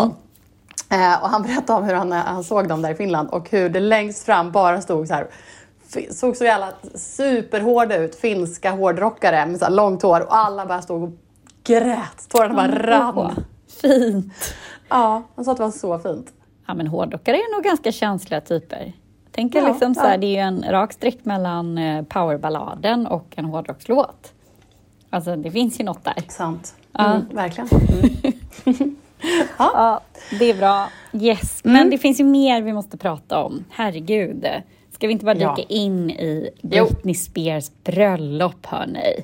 Eh, 0.90 1.24
och 1.24 1.30
han 1.30 1.42
berättade 1.42 1.80
om 1.80 1.86
hur 1.86 1.94
han, 1.94 2.12
han 2.12 2.44
såg 2.44 2.68
dem 2.68 2.82
där 2.82 2.92
i 2.92 2.96
Finland 2.96 3.30
och 3.30 3.50
hur 3.50 3.70
det 3.70 3.80
längst 3.80 4.26
fram 4.26 4.52
bara 4.52 4.82
stod 4.82 5.08
så 5.08 5.14
här 5.14 5.28
såg 6.12 6.36
så 6.38 6.44
jävla 6.44 6.74
superhårda 6.96 7.98
ut, 7.98 8.16
finska 8.16 8.72
hårdrockare 8.72 9.46
med 9.46 9.60
så 9.60 9.70
långt 9.70 10.02
hår 10.02 10.22
och 10.22 10.36
alla 10.36 10.66
bara 10.66 10.82
stod 10.82 11.04
och 11.04 11.10
grät. 11.64 12.30
Tårarna 12.30 12.54
bara 12.56 12.68
rann. 12.84 13.14
Åh, 13.18 13.32
fint. 13.82 14.34
Ja, 14.90 15.24
han 15.36 15.46
sa 15.46 15.52
att 15.52 15.58
det 15.58 15.64
var 15.64 15.72
så 15.72 16.00
fint. 16.00 16.28
Ja, 16.68 16.74
men 16.74 16.88
hårdrockare 16.88 17.36
är 17.38 17.56
nog 17.56 17.64
ganska 17.64 17.92
känsliga 17.92 18.42
typer. 18.42 18.94
Tänker 19.32 19.60
Ja, 19.62 19.68
liksom 19.68 19.96
så 19.96 20.02
här, 20.02 20.12
ja. 20.12 20.18
det 20.18 20.26
är 20.28 20.32
ju 20.32 20.38
en 20.38 20.64
rak 20.70 20.94
streck 20.94 21.26
mellan 21.26 21.78
eh, 21.78 22.04
powerballaden 22.04 23.08
och 23.08 23.34
en 23.36 23.46
hårdrockslåt. 23.46 24.34
Alltså 25.10 25.36
det 25.36 25.52
finns 25.52 25.80
ju 25.80 25.84
något 25.84 26.04
där. 26.04 26.24
Sant. 26.30 26.76
Ja. 26.92 27.06
Mm, 27.14 27.26
verkligen. 27.36 27.70
Ja, 29.58 30.02
det 30.40 30.50
är 30.50 30.54
bra. 30.58 30.88
Yes, 31.14 31.62
Mm. 31.66 31.74
men 31.78 31.90
det 31.90 31.98
finns 31.98 32.20
ju 32.20 32.24
mer 32.24 32.62
vi 32.62 32.74
måste 32.74 32.98
prata 32.98 33.44
om. 33.44 33.64
Herregud. 33.70 34.46
Ska 34.96 35.08
vi 35.08 35.14
inte 35.14 35.26
bara 35.26 35.36
dyka 35.36 35.54
Ja. 35.58 35.66
in 35.70 36.10
i. 36.12 36.50
Britney 36.62 37.14
Spears 37.16 37.72
bröllop, 37.84 38.66
hörni? 38.66 39.24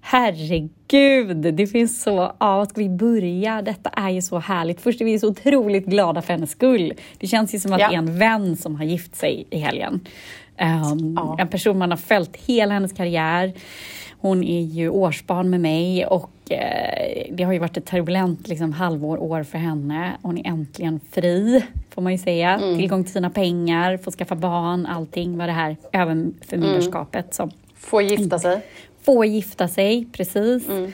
Herregud, 0.00 1.54
det 1.54 1.66
finns 1.66 2.02
så... 2.02 2.10
Ja, 2.40 2.56
var 2.56 2.64
ska 2.64 2.80
vi 2.80 2.88
börja? 2.88 3.62
Detta 3.62 3.88
är 3.90 4.10
ju 4.10 4.22
så 4.22 4.38
härligt. 4.38 4.80
Först 4.80 5.00
är 5.00 5.04
vi 5.04 5.18
så 5.18 5.28
otroligt 5.28 5.86
glada 5.86 6.22
för 6.22 6.32
hennes 6.32 6.50
skull. 6.50 6.92
Det 7.18 7.26
känns 7.26 7.54
ju 7.54 7.58
som 7.58 7.72
att 7.72 7.80
Ja. 7.80 7.88
det 7.88 7.94
är 7.94 7.98
en 7.98 8.18
vän 8.18 8.56
som 8.56 8.76
har 8.76 8.84
gift 8.84 9.16
sig 9.16 9.46
i 9.50 9.58
helgen. 9.58 10.00
Ehm, 10.56 11.14
Ja. 11.16 11.36
En 11.38 11.48
person 11.48 11.78
man 11.78 11.90
har 11.90 11.96
följt 11.98 12.36
hela 12.36 12.74
hennes 12.74 12.92
karriär. 12.92 13.52
Hon 14.18 14.44
är 14.44 14.60
ju 14.62 14.88
årsbarn 14.90 15.50
med 15.50 15.60
mig 15.60 16.06
och 16.06 16.30
eh, 16.50 17.34
det 17.34 17.44
har 17.44 17.52
ju 17.52 17.58
varit 17.58 17.76
ett 17.76 17.86
turbulent 17.86 18.48
liksom, 18.48 18.72
halvår, 18.72 19.18
år 19.22 19.42
för 19.42 19.58
henne. 19.58 20.12
Hon 20.22 20.38
är 20.38 20.46
äntligen 20.46 21.00
fri, 21.10 21.64
får 21.90 22.02
man 22.02 22.12
ju 22.12 22.18
säga. 22.18 22.50
Mm. 22.54 22.78
Tillgång 22.78 23.04
till 23.04 23.12
sina 23.12 23.30
pengar, 23.30 23.96
få 23.96 24.10
skaffa 24.10 24.34
barn, 24.34 24.86
allting 24.86 25.38
var 25.38 25.46
det 25.46 25.52
här 25.52 25.76
överförmyndarskapet 25.92 27.34
som 27.34 27.50
Får 27.74 28.02
gifta 28.02 28.38
sig. 28.38 28.60
få 29.02 29.24
gifta 29.24 29.68
sig, 29.68 30.06
precis. 30.12 30.68
Mm. 30.68 30.92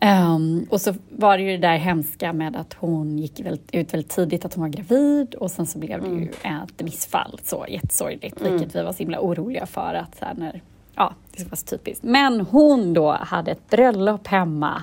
Ehm, 0.00 0.66
och 0.70 0.80
så 0.80 0.94
var 1.10 1.38
det 1.38 1.44
ju 1.44 1.50
det 1.50 1.68
där 1.68 1.76
hemska 1.76 2.32
med 2.32 2.56
att 2.56 2.74
hon 2.74 3.18
gick 3.18 3.40
väldigt, 3.40 3.74
ut 3.74 3.94
väldigt 3.94 4.10
tidigt 4.10 4.44
att 4.44 4.54
hon 4.54 4.62
var 4.62 4.68
gravid 4.68 5.34
och 5.34 5.50
sen 5.50 5.66
så 5.66 5.78
blev 5.78 6.00
det 6.02 6.08
ju 6.08 6.14
Mm. 6.44 6.62
ett 6.62 6.82
missfall, 6.84 7.40
så 7.44 7.66
jättesorgligt, 7.68 8.40
vilket 8.40 8.74
vi 8.76 8.82
var 8.82 8.92
så 8.92 8.98
himla 8.98 9.20
oroliga 9.20 9.66
för 9.66 9.94
att 9.94 10.16
så 10.18 10.24
här, 10.24 10.34
när, 10.34 10.60
ja, 10.94 11.14
det 11.36 11.50
var 11.50 11.56
så 11.56 11.66
typiskt. 11.66 12.04
Men 12.04 12.40
hon 12.40 12.94
då 12.94 13.12
hade 13.12 13.50
ett 13.50 13.70
bröllop 13.70 14.26
hemma. 14.28 14.82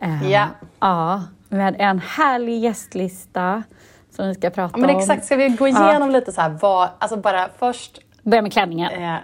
Ehm, 0.00 0.28
Ja. 0.30 0.46
ja, 0.80 1.22
med 1.48 1.76
en 1.78 1.98
härlig 1.98 2.58
gästlista 2.58 3.62
som 4.10 4.28
vi 4.28 4.34
ska 4.34 4.50
prata 4.50 4.72
Ja, 4.74 4.80
men 4.86 4.90
om. 4.90 5.00
exakt, 5.00 5.24
ska 5.24 5.36
vi 5.36 5.48
gå 5.48 5.68
igenom 5.68 6.10
lite 6.10 6.32
så 6.32 6.40
här 6.40 6.58
vad, 6.62 6.88
alltså 6.98 7.16
bara 7.16 7.48
först 7.58 7.98
Börja 8.22 8.42
med 8.42 8.52
klänningen. 8.52 8.92
Eh, 8.92 9.16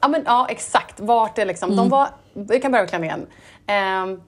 ja, 0.00 0.08
men, 0.08 0.22
ja, 0.26 0.46
exakt. 0.50 1.00
Vart 1.00 1.36
det 1.36 1.44
liksom, 1.44 1.76
de 1.76 1.88
var, 1.88 2.08
vi 2.34 2.60
kan 2.60 2.70
börja 2.72 2.82
med 2.82 2.90
klänningen. 2.90 3.26
Eh, 3.66 4.18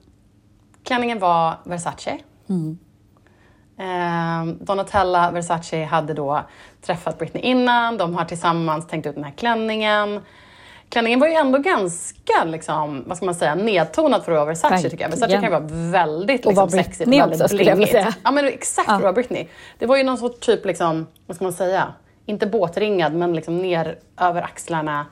klänningen 0.83 1.19
var 1.19 1.53
Versace. 1.63 2.17
Eh, 3.77 4.45
Donatella 4.59 5.31
Versace 5.31 5.83
hade 5.85 6.13
då 6.13 6.41
träffat 6.81 7.17
Britney 7.19 7.43
innan. 7.43 7.97
De 7.97 8.15
har 8.15 8.25
tillsammans 8.25 8.87
tänkt 8.87 9.05
ut 9.07 9.15
den 9.15 9.23
här 9.23 9.31
klänningen. 9.31 10.19
Klänningen 10.91 11.19
var 11.19 11.27
ju 11.27 11.33
ändå 11.33 11.57
ganska, 11.57 12.43
liksom, 12.45 13.03
vad 13.07 13.17
ska 13.17 13.25
man 13.25 13.35
säga, 13.35 13.55
nedtonad 13.55 14.23
för 14.23 14.31
att 14.31 14.35
vara 14.35 14.45
Versace 14.45 14.89
tycker 14.89 15.03
jag. 15.03 15.09
Versace 15.09 15.31
kan 15.33 15.43
ju 15.43 15.49
vara 15.49 15.91
väldigt 15.91 16.45
Och 16.45 16.51
liksom, 16.51 16.69
sexigt 16.69 16.97
Britney 16.97 17.19
väldigt 17.19 17.41
också, 17.41 17.55
blingigt. 17.57 17.95
Ja 18.23 18.31
men 18.31 18.47
exakt 18.47 18.89
att 18.89 19.01
vara 19.01 19.13
Britney. 19.13 19.47
Det 19.79 19.85
var 19.85 19.97
ju 19.97 20.03
någon 20.03 20.17
sorts 20.17 20.45
typ, 20.45 20.65
liksom, 20.65 21.07
vad 21.27 21.35
ska 21.35 21.45
man 21.45 21.53
säga, 21.53 21.93
inte 22.25 22.47
båtringad 22.47 23.13
men 23.13 23.33
liksom 23.33 23.57
ner 23.57 23.99
över 24.17 24.41
axlarna. 24.41 25.05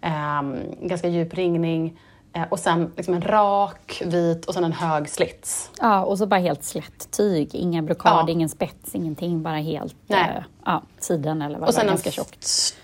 Ehm, 0.00 0.56
ganska 0.82 1.08
djup 1.08 1.34
ringning. 1.34 1.98
Eh, 2.32 2.42
och 2.48 2.58
sen 2.58 2.92
liksom 2.96 3.14
en 3.14 3.22
rak, 3.22 4.02
vit 4.06 4.44
och 4.46 4.54
sen 4.54 4.64
en 4.64 4.72
hög 4.72 5.08
slits. 5.08 5.70
Ja, 5.80 6.04
och 6.04 6.18
så 6.18 6.26
bara 6.26 6.40
helt 6.40 6.64
slätt 6.64 7.10
tyg. 7.10 7.54
Ingen 7.54 7.86
blockad, 7.86 8.24
Ja. 8.28 8.32
ingen 8.32 8.48
spets, 8.48 8.94
ingenting. 8.94 9.42
Bara 9.42 9.56
helt 9.56 9.96
Nej. 10.06 10.30
eh, 10.36 10.42
ja, 10.64 10.82
sidan 10.98 11.42
eller 11.42 11.58
vad 11.58 11.68
Och 11.68 11.74
det 11.74 11.86
var, 11.86 11.96
sen 11.96 12.06
en 12.06 12.12
tjockt. 12.12 12.76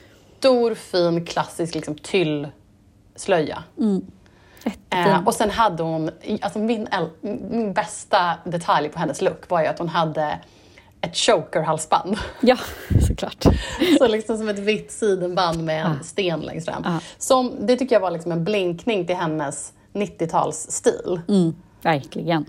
Stor 0.47 0.75
fin 0.75 1.25
klassisk 1.25 1.75
liksom, 1.75 1.95
tyllslöja. 1.95 3.65
Jättefin. 4.65 5.13
Eh, 5.13 5.27
och 5.27 5.35
sen 5.35 5.51
hade 5.51 5.83
hon, 5.83 6.11
alltså 6.41 6.59
min, 6.59 6.89
min 7.51 7.73
bästa 7.73 8.39
detalj 8.45 8.89
på 8.89 8.99
hennes 8.99 9.23
look 9.23 9.51
var 9.51 9.61
ju 9.61 9.67
att 9.67 9.79
hon 9.79 9.89
hade 9.89 10.39
ett 11.01 11.17
choker-halsband. 11.17 12.19
Ja, 12.41 12.57
såklart. 13.09 13.45
Så 13.99 14.09
liksom 14.09 14.39
som 14.39 14.49
ett 14.49 14.59
vitt 14.59 14.93
sidenband 14.93 15.65
med 15.65 15.87
en 15.87 16.05
sten 16.05 16.41
längst 16.41 16.69
fram. 16.69 16.83
Ja. 16.85 16.99
Som, 17.19 17.67
det 17.67 17.77
tycker 17.77 17.95
jag 17.95 18.01
var 18.01 18.11
liksom 18.11 18.33
en 18.33 18.45
blinkning 18.45 19.07
till 19.07 19.17
hennes 19.17 19.73
90-talsstil. 19.93 21.21
Mm, 21.29 21.55
verkligen. 21.83 22.45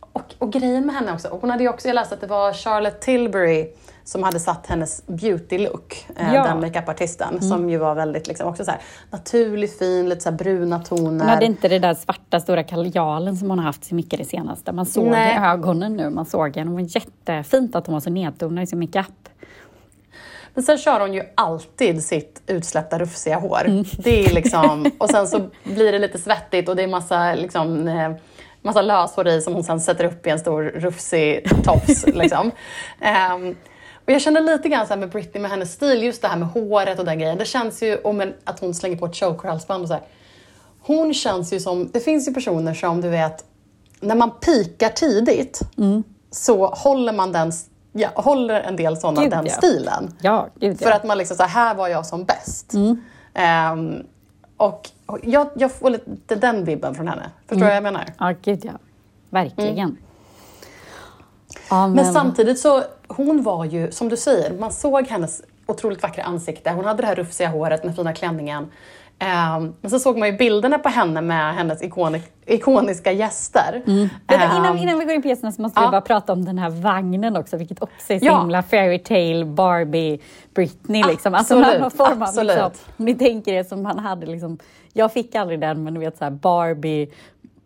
Och, 0.00 0.34
och 0.38 0.52
grejen 0.52 0.86
med 0.86 0.94
henne 0.94 1.12
också, 1.12 1.28
och 1.28 1.40
hon 1.40 1.50
hade 1.50 1.68
också, 1.68 1.88
jag 1.88 1.94
läste 1.94 2.14
att 2.14 2.20
det 2.20 2.26
var 2.26 2.52
Charlotte 2.52 3.00
Tilbury 3.00 3.68
som 4.06 4.22
hade 4.22 4.40
satt 4.40 4.66
hennes 4.66 5.06
beauty-look, 5.06 6.06
eh, 6.16 6.34
Ja. 6.34 6.42
den 6.44 6.60
makeupartisten, 6.60 7.42
som 7.42 7.70
ju 7.70 7.78
var 7.78 7.94
väldigt 7.94 8.26
liksom 8.26 8.48
också 8.48 8.64
så 8.64 8.70
här, 8.70 8.80
naturlig, 9.10 9.78
fin, 9.78 10.08
lite 10.08 10.20
så 10.20 10.32
bruna 10.32 10.78
toner. 10.78 11.20
Hon 11.24 11.28
hade 11.28 11.46
inte 11.46 11.68
det 11.68 11.78
där 11.78 11.94
svarta 11.94 12.40
stora 12.40 12.62
kajalen 12.62 13.36
som 13.36 13.50
hon 13.50 13.58
har 13.58 13.66
haft 13.66 13.84
så 13.84 13.94
mycket 13.94 14.18
det 14.18 14.24
senaste. 14.24 14.72
Man 14.72 14.86
såg 14.86 15.06
Nej. 15.06 15.34
i 15.34 15.38
ögonen 15.38 15.96
nu, 15.96 16.10
man 16.10 16.26
såg 16.26 16.56
henne. 16.56 16.70
Det 16.70 16.74
var 16.82 16.96
jättefint 16.96 17.76
att 17.76 17.86
hon 17.86 17.92
var 17.92 18.00
så 18.00 18.10
nedtonad 18.10 18.64
i 18.64 18.66
sin 18.66 18.78
makeup. 18.78 19.28
Men 20.54 20.64
sen 20.64 20.78
kör 20.78 21.00
hon 21.00 21.14
ju 21.14 21.22
alltid 21.34 22.04
sitt 22.04 22.42
utsläppta 22.46 22.98
rufsiga 22.98 23.38
hår. 23.38 23.64
Mm. 23.66 23.84
Det 23.98 24.24
är 24.26 24.34
liksom, 24.34 24.90
och 24.98 25.10
sen 25.10 25.28
så 25.28 25.40
blir 25.64 25.92
det 25.92 25.98
lite 25.98 26.18
svettigt 26.18 26.68
och 26.68 26.76
det 26.76 26.82
är 26.82 26.88
massa, 26.88 27.34
liksom, 27.34 27.88
eh, 27.88 28.12
massa 28.62 28.82
löshår 28.82 29.28
i 29.28 29.40
som 29.40 29.54
hon 29.54 29.64
sen 29.64 29.80
sätter 29.80 30.04
upp 30.04 30.26
i 30.26 30.30
en 30.30 30.38
stor 30.38 30.62
rufsig 30.62 31.48
tofs. 31.64 32.06
liksom. 32.06 32.50
Ehm, 33.00 33.56
och 34.06 34.12
jag 34.12 34.22
känner 34.22 34.40
lite 34.40 34.68
grann 34.68 34.86
så 34.86 34.92
här 34.92 35.00
med 35.00 35.10
Britney, 35.10 35.42
med 35.42 35.50
hennes 35.50 35.72
stil, 35.72 36.02
just 36.02 36.22
det 36.22 36.28
här 36.28 36.36
med 36.36 36.48
håret 36.48 36.98
och 36.98 37.04
den 37.04 37.18
grejen. 37.18 37.38
Det 37.38 37.44
känns 37.44 37.82
ju, 37.82 37.96
och 37.96 38.14
med 38.14 38.34
att 38.44 38.60
hon 38.60 38.74
slänger 38.74 38.96
på 38.96 39.06
ett 39.06 39.16
chokerhalsband 39.16 39.82
och 39.82 39.88
så 39.88 39.94
här. 39.94 40.02
Hon 40.80 41.14
känns 41.14 41.52
ju 41.52 41.60
som, 41.60 41.90
det 41.92 42.00
finns 42.00 42.28
ju 42.28 42.34
personer 42.34 42.74
som 42.74 43.00
du 43.00 43.08
vet, 43.08 43.44
när 44.00 44.14
man 44.14 44.30
pikar 44.30 44.88
tidigt 44.88 45.60
Mm. 45.78 46.02
så 46.30 46.66
håller 46.66 47.12
man 47.12 47.32
den, 47.32 47.52
ja, 47.92 48.08
håller 48.14 48.60
en 48.60 48.76
del 48.76 48.96
sådana 48.96 49.22
Gud, 49.22 49.30
den 49.30 49.46
ja. 49.46 49.52
stilen. 49.52 50.14
Ja, 50.20 50.48
gud 50.60 50.78
För 50.80 50.90
att 50.90 51.04
man 51.04 51.18
liksom 51.18 51.36
så 51.36 51.42
här, 51.42 51.50
här 51.50 51.74
var 51.74 51.88
jag 51.88 52.06
som 52.06 52.24
bäst. 52.24 52.74
Mm. 52.74 53.02
Ehm, 53.34 54.02
och 54.56 54.90
jag, 55.22 55.48
jag 55.56 55.72
får 55.72 55.90
lite 55.90 56.34
den 56.34 56.64
vibben 56.64 56.94
från 56.94 57.08
henne. 57.08 57.30
Förstår 57.40 57.56
du 57.56 57.66
vad 57.66 57.76
jag 57.76 57.82
menar? 57.82 58.04
Ja, 58.18 58.34
gud 58.42 58.64
ja. 58.64 58.72
Verkligen. 59.30 59.96
Mm. 61.70 61.80
Ja, 61.80 61.88
Men 61.88 62.12
samtidigt 62.12 62.58
så, 62.58 62.82
hon 63.08 63.42
var 63.42 63.64
ju, 63.64 63.90
som 63.90 64.08
du 64.08 64.16
säger, 64.16 64.52
man 64.58 64.72
såg 64.72 65.06
hennes 65.06 65.42
otroligt 65.66 66.02
vackra 66.02 66.22
ansikte. 66.24 66.70
Hon 66.70 66.84
hade 66.84 67.02
det 67.02 67.06
här 67.06 67.14
rufsiga 67.14 67.48
håret, 67.48 67.82
den 67.82 67.94
fina 67.94 68.12
klänningen. 68.12 68.70
Ehm, 69.18 69.74
men 69.80 69.90
så 69.90 69.98
såg 69.98 70.18
man 70.18 70.28
ju 70.28 70.36
bilderna 70.36 70.78
på 70.78 70.88
henne 70.88 71.20
med 71.20 71.54
hennes 71.54 71.82
ikoni, 71.82 72.22
ikoniska 72.46 73.12
gäster. 73.12 73.82
Vänta, 74.26 74.44
innan, 74.56 74.64
Ehm, 74.66 74.76
innan 74.78 74.98
vi 74.98 75.04
går 75.04 75.14
in 75.14 75.22
på 75.22 75.28
gästerna 75.28 75.52
så 75.52 75.62
måste 75.62 75.80
vi 75.80 75.84
ja. 75.84 75.90
bara 75.90 76.00
prata 76.00 76.32
om 76.32 76.44
den 76.44 76.58
här 76.58 76.70
vagnen 76.70 77.36
också, 77.36 77.56
vilket 77.56 77.82
också 77.82 78.12
är 78.12 78.18
så 78.18 78.26
Ja. 78.26 78.40
himla 78.40 78.62
fairytale 78.62 79.44
Barbie 79.44 80.18
Britney. 80.54 81.02
Liksom. 81.04 81.34
Alltså, 81.34 81.58
Absolut, 81.58 81.80
någon 81.80 81.90
form 81.90 82.22
av, 82.22 82.28
absolut. 82.28 82.56
Liksom, 82.56 82.70
om 82.96 83.04
ni 83.04 83.14
tänker 83.14 83.52
er 83.52 83.64
som 83.64 83.82
man 83.82 83.98
hade, 83.98 84.26
liksom, 84.26 84.58
jag 84.92 85.12
fick 85.12 85.34
aldrig 85.34 85.60
den, 85.60 85.84
men 85.84 85.94
du 85.94 86.00
vet 86.00 86.18
så 86.18 86.24
här 86.24 86.30
Barbie 86.30 87.08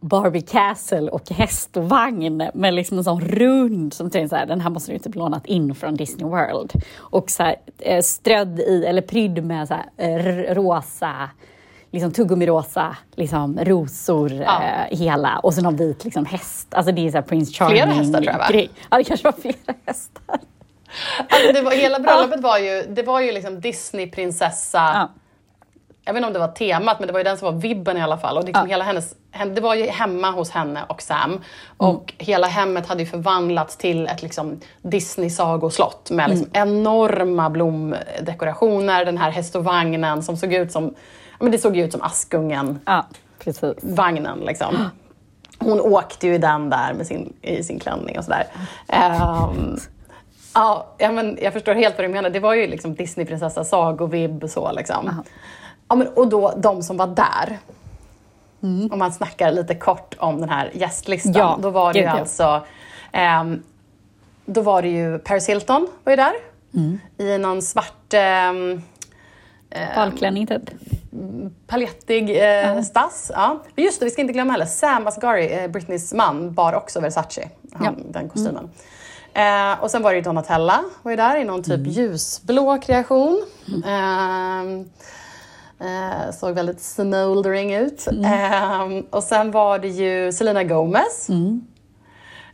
Barbie 0.00 0.40
Castle 0.40 1.10
och 1.10 1.30
häst 1.30 1.76
och 1.76 1.88
vagn 1.88 2.50
med 2.54 2.74
liksom 2.74 2.98
en 2.98 3.04
sån 3.04 3.20
rund 3.20 3.94
som 3.94 4.10
tänker 4.10 4.28
så 4.28 4.36
här, 4.36 4.46
den 4.46 4.60
här 4.60 4.70
måste 4.70 4.90
du 4.90 4.94
inte 4.94 5.08
lånat 5.08 5.46
in 5.46 5.74
från 5.74 5.94
Disney 5.94 6.26
World. 6.30 6.72
Och 6.98 7.30
så 7.30 7.42
här, 7.42 7.56
eh, 7.78 8.02
strödd 8.02 8.60
i, 8.60 8.84
eller 8.86 9.02
prydd 9.02 9.44
med 9.44 9.68
så 9.68 9.74
här, 9.74 9.84
eh, 9.96 10.54
rosa, 10.54 11.30
liksom 11.90 12.12
tuggummi-rosa 12.12 12.96
liksom, 13.16 13.58
rosor 13.62 14.32
Ja. 14.32 14.62
eh, 14.62 14.98
hela 14.98 15.38
och 15.38 15.54
så 15.54 15.62
någon 15.62 15.76
vit 15.76 16.04
liksom, 16.04 16.26
häst. 16.26 16.74
Alltså 16.74 16.92
det 16.92 17.06
är 17.06 17.10
så 17.10 17.16
här 17.16 17.22
Prince 17.22 17.52
Charming. 17.52 17.76
Flera 17.76 17.90
hästar, 17.90 18.20
tror 18.20 18.32
jag, 18.32 18.38
va? 18.38 18.48
grej. 18.50 18.70
Ja, 18.90 18.96
det 18.96 19.04
kanske 19.04 19.24
var 19.26 19.32
flera 19.40 19.56
hästar. 19.86 20.38
Alltså 21.28 21.52
det 21.52 21.62
var, 21.62 21.72
hela 21.72 21.98
bröllopet 22.00 22.40
var 22.40 22.58
ju, 22.58 22.82
det 22.88 23.02
var 23.02 23.20
ju 23.20 23.32
liksom 23.32 23.60
Disney-prinsessa. 23.60 24.78
Ja. 24.94 25.08
Jag 26.04 26.12
vet 26.14 26.18
inte 26.20 26.26
om 26.26 26.32
det 26.32 26.38
var 26.38 26.48
temat, 26.48 26.98
men 26.98 27.06
det 27.06 27.12
var 27.12 27.20
ju 27.20 27.24
den 27.24 27.38
som 27.38 27.54
var 27.54 27.60
vibben 27.60 27.96
i 27.96 28.02
alla 28.02 28.18
fall. 28.18 28.36
Och 28.38 28.44
liksom 28.44 28.62
Ja. 28.66 28.70
hela 28.70 28.84
hennes, 28.84 29.14
hen- 29.30 29.54
det 29.54 29.60
var 29.60 29.74
ju 29.74 29.86
hemma 29.86 30.30
hos 30.30 30.50
henne 30.50 30.80
och 30.88 31.02
Sam. 31.02 31.40
Och 31.76 32.12
hela 32.18 32.46
hemmet 32.46 32.86
hade 32.88 33.02
ju 33.02 33.06
förvandlats 33.08 33.76
till 33.76 34.06
ett 34.06 34.22
liksom 34.22 34.60
Disney-sagoslott 34.82 36.10
med 36.10 36.30
liksom 36.30 36.48
enorma 36.52 37.50
blomdekorationer. 37.50 39.04
Den 39.04 39.18
här 39.18 39.30
häst 39.30 39.56
och 39.56 39.64
vagnen 39.64 40.22
som 40.22 40.36
såg 40.36 40.52
ut 40.54 40.72
som, 40.72 40.94
men 41.38 41.52
det 41.52 41.58
såg 41.58 41.76
ut 41.76 41.92
som 41.92 42.02
Askungen 42.02 42.80
Ja, 42.86 43.06
precis. 43.38 43.74
vagnen 43.82 44.38
liksom. 44.38 44.88
Hon 45.58 45.80
åkte 45.80 46.26
ju 46.26 46.34
i 46.34 46.38
den 46.38 46.70
där 46.70 46.94
med 46.94 47.06
sin, 47.06 47.32
i 47.42 47.62
sin 47.62 47.78
klänning 47.80 48.18
och 48.18 48.24
sådär. 48.24 48.46
Ja, 50.54 50.86
ja, 50.98 51.12
men 51.12 51.38
jag 51.42 51.52
förstår 51.52 51.74
helt 51.74 51.98
vad 51.98 52.04
du 52.04 52.08
menar. 52.08 52.30
Det 52.30 52.40
var 52.40 52.54
ju 52.54 52.66
liksom 52.66 52.94
Disneyprinsessa 52.94 53.64
sagovibb 53.64 54.44
så 54.48 54.72
liksom. 54.72 55.22
Ja, 55.90 55.96
men, 55.96 56.08
och 56.08 56.28
då 56.28 56.52
de 56.56 56.82
som 56.82 56.96
var 56.96 57.06
där. 57.06 57.58
Om 58.90 58.98
man 58.98 59.12
snackar 59.12 59.52
lite 59.52 59.74
kort 59.74 60.14
om 60.18 60.40
den 60.40 60.48
här 60.48 60.70
gästlistan. 60.74 61.32
Ja, 61.34 61.58
då 61.62 61.70
var 61.70 61.92
det 61.92 61.98
ju 61.98 62.04
ja. 62.04 62.10
alltså 62.10 62.62
ehm, 63.12 63.62
då 64.46 64.60
var 64.60 64.82
det 64.82 64.88
ju 64.88 65.18
Paris 65.18 65.48
Hilton 65.48 65.88
var 66.04 66.12
ju 66.12 66.16
där. 66.16 66.32
I 67.18 67.38
någon 67.38 67.62
svart 67.62 68.14
ehm, 68.14 68.82
Balklänning 69.94 70.46
typ. 70.46 70.70
palettig 71.66 72.42
eh, 72.42 72.82
stass. 72.82 73.30
Ja. 73.34 73.62
Men 73.74 73.84
Just 73.84 73.98
det, 74.00 74.04
vi 74.04 74.10
ska 74.10 74.20
inte 74.20 74.32
glömma 74.32 74.52
heller. 74.52 74.66
Sam 74.66 75.06
Asghari, 75.06 75.62
eh, 75.62 75.70
Britneys 75.70 76.12
man, 76.12 76.54
bar 76.54 76.72
också 76.72 77.00
Versace, 77.00 77.48
han, 77.72 78.12
den 78.12 78.28
kostymen. 78.28 78.70
Eh, 79.34 79.82
och 79.82 79.90
sen 79.90 80.02
var 80.02 80.10
det 80.10 80.16
ju 80.16 80.22
Donatella, 80.22 80.84
var 81.02 81.10
ju 81.10 81.16
där 81.16 81.36
i 81.36 81.44
någon 81.44 81.62
typ 81.62 81.86
ljusblå 81.86 82.78
kreation. 82.78 83.42
Eh, 83.68 84.86
Eh, 85.80 86.30
såg 86.32 86.54
väldigt 86.54 86.80
smoldering 86.80 87.74
ut. 87.74 88.06
Ehm, 88.24 89.00
och 89.10 89.22
sen 89.22 89.50
var 89.50 89.78
det 89.78 89.88
ju 89.88 90.32
Selena 90.32 90.64
Gomez. 90.64 91.28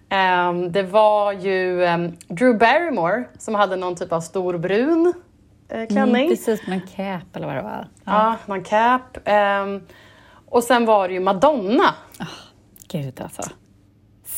Ehm, 0.09 0.73
det 0.73 0.83
var 0.83 1.33
ju 1.33 1.85
ehm, 1.85 2.13
Drew 2.29 2.59
Barrymore 2.59 3.25
som 3.39 3.55
hade 3.55 3.77
någon 3.77 3.97
typ 3.97 4.13
av 4.13 4.21
stor 4.21 4.59
brun 4.59 5.13
eh, 5.69 5.87
klänning. 5.87 6.29
Precis, 6.29 6.67
med 6.67 6.75
en 6.83 6.87
cap 6.97 7.37
eller 7.37 7.47
vad 7.47 7.57
det 7.57 7.63
var. 7.63 7.89
Ja, 8.05 8.37
någon 8.47 8.65
cap. 8.65 9.19
Ehm, 9.25 9.81
och 10.49 10.65
sen 10.65 10.85
var 10.85 11.09
det 11.09 11.15
ju 11.15 11.21
Madonna. 11.21 11.95
Gud 12.89 13.21
alltså. 13.21 13.43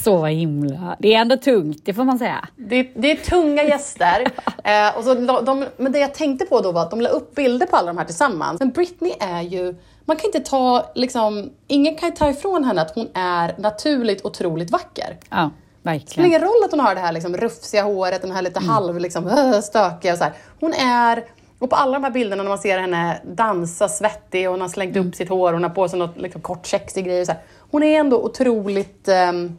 Så 0.04 0.24
himla... 0.26 0.96
Det 0.98 1.14
är 1.14 1.18
ändå 1.20 1.36
tungt, 1.36 1.80
det 1.84 1.94
får 1.94 2.04
man 2.04 2.18
säga. 2.18 2.48
Det, 2.56 2.82
det 2.82 3.10
är 3.10 3.16
tunga 3.16 3.62
gäster. 3.62 4.26
eh, 4.64 4.96
och 4.98 5.04
så, 5.04 5.14
de, 5.40 5.64
men 5.76 5.92
det 5.92 5.98
jag 5.98 6.14
tänkte 6.14 6.44
på 6.44 6.60
då 6.60 6.72
var 6.72 6.82
att 6.82 6.90
de 6.90 7.00
la 7.00 7.08
upp 7.08 7.34
bilder 7.34 7.66
på 7.66 7.76
alla 7.76 7.86
de 7.86 7.98
här 7.98 8.04
tillsammans. 8.04 8.60
Men 8.60 8.70
Britney 8.70 9.12
är 9.20 9.42
ju... 9.42 9.74
Man 10.04 10.16
kan 10.16 10.26
inte 10.26 10.40
ta, 10.40 10.90
liksom, 10.94 11.50
ingen 11.66 11.94
kan 11.96 12.12
ta 12.14 12.30
ifrån 12.30 12.64
henne 12.64 12.82
att 12.82 12.94
hon 12.94 13.08
är 13.14 13.54
naturligt 13.58 14.24
otroligt 14.24 14.70
vacker. 14.70 15.16
Ja, 15.30 15.36
Det 15.82 15.88
verkligen. 15.90 16.06
spelar 16.08 16.26
ingen 16.28 16.40
roll 16.40 16.64
att 16.64 16.70
hon 16.70 16.80
har 16.80 16.94
det 16.94 17.00
här 17.00 17.12
liksom, 17.12 17.36
rufsiga 17.36 17.82
håret, 17.82 18.22
den 18.22 18.30
här 18.30 18.42
lite 18.42 18.60
halv 18.60 18.98
liksom, 19.00 19.28
äh, 19.54 19.60
stökiga 19.60 20.12
och 20.12 20.18
så 20.18 20.24
här. 20.24 20.32
Hon 20.60 20.72
är, 20.72 21.24
och 21.58 21.70
på 21.70 21.76
alla 21.76 21.92
de 21.92 22.04
här 22.04 22.10
bilderna 22.10 22.42
när 22.42 22.48
man 22.50 22.58
ser 22.58 22.78
henne 22.78 23.20
dansa 23.24 23.88
svettig 23.88 24.46
och 24.48 24.52
hon 24.52 24.60
har 24.60 24.68
slängt 24.68 24.96
upp 24.96 25.14
sitt 25.14 25.28
hår, 25.28 25.52
hon 25.52 25.62
har 25.62 25.70
på 25.70 25.88
sig 25.88 25.98
något 25.98 26.16
liksom, 26.16 26.40
kort 26.40 26.66
sexig 26.66 27.04
grej. 27.04 27.20
och 27.20 27.26
Så 27.26 27.32
här. 27.32 27.42
Hon 27.70 27.82
är 27.82 28.00
ändå 28.00 28.22
otroligt 28.24 29.08
ehm, 29.08 29.58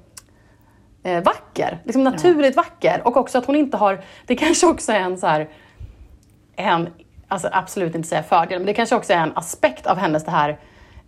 eh, 1.03 1.23
vacker, 1.23 1.79
liksom 1.83 2.03
naturligt 2.03 2.55
vacker. 2.55 3.01
Och 3.05 3.17
också 3.17 3.37
att 3.37 3.45
hon 3.45 3.55
inte 3.55 3.77
har, 3.77 4.01
det 4.25 4.35
kanske 4.35 4.67
också 4.67 4.91
är 4.91 4.99
en 4.99 5.17
så 5.17 5.27
här, 5.27 5.49
en, 6.55 6.89
alltså 7.27 7.49
absolut 7.51 7.95
inte 7.95 8.07
säga 8.07 8.23
fördel, 8.23 8.59
men 8.59 8.65
det 8.65 8.73
kanske 8.73 8.95
också 8.95 9.13
är 9.13 9.17
en 9.17 9.31
aspekt 9.37 9.87
av 9.87 9.97
hennes 9.97 10.25
det 10.25 10.31
här 10.31 10.49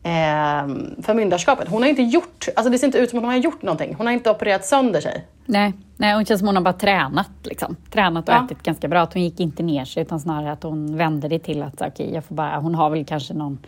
eh, 0.03 0.75
förmyndarskapet. 1.03 1.67
Hon 1.69 1.81
har 1.81 1.89
inte 1.89 2.01
gjort, 2.01 2.47
alltså 2.55 2.71
det 2.71 2.77
ser 2.77 2.87
inte 2.87 2.97
ut 2.97 3.09
som 3.09 3.19
att 3.19 3.23
hon 3.25 3.33
har 3.33 3.39
gjort 3.39 3.61
någonting. 3.61 3.95
Hon 3.95 4.05
har 4.07 4.13
inte 4.13 4.31
opererat 4.31 4.65
sönder 4.65 5.01
sig. 5.01 5.25
Nej, 5.45 5.73
nej, 5.97 6.13
hon 6.13 6.25
känns 6.25 6.39
som 6.39 6.47
hon 6.47 6.55
har 6.55 6.63
bara 6.63 6.73
tränat. 6.73 7.29
Liksom. 7.43 7.75
Tränat 7.91 8.29
och 8.29 8.35
Ja. 8.35 8.45
ätit 8.45 8.63
ganska 8.63 8.87
bra. 8.87 9.01
Att 9.01 9.13
hon 9.13 9.23
gick 9.23 9.39
inte 9.39 9.63
ner 9.63 9.85
sig 9.85 10.03
utan 10.03 10.19
snarare 10.19 10.51
att 10.51 10.63
hon 10.63 10.97
vände 10.97 11.27
det 11.27 11.39
till 11.39 11.63
att 11.63 11.81
okej, 11.81 12.13
jag 12.13 12.25
får 12.25 12.35
bara, 12.35 12.57
hon 12.59 12.75
har 12.75 12.89
väl 12.89 13.05
kanske 13.05 13.33
någon... 13.33 13.59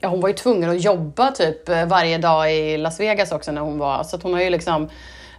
Ja, 0.00 0.08
hon 0.08 0.20
var 0.20 0.28
ju 0.28 0.34
tvungen 0.34 0.70
att 0.70 0.84
jobba 0.84 1.30
typ 1.30 1.68
eh, 1.68 1.86
varje 1.86 2.18
dag 2.18 2.54
i 2.54 2.76
Las 2.76 3.00
Vegas 3.00 3.32
också 3.32 3.52
när 3.52 3.60
hon 3.60 3.78
var, 3.78 4.02
så 4.02 4.16
att 4.16 4.22
hon 4.22 4.32
har 4.34 4.40
ju 4.40 4.50
liksom, 4.50 4.88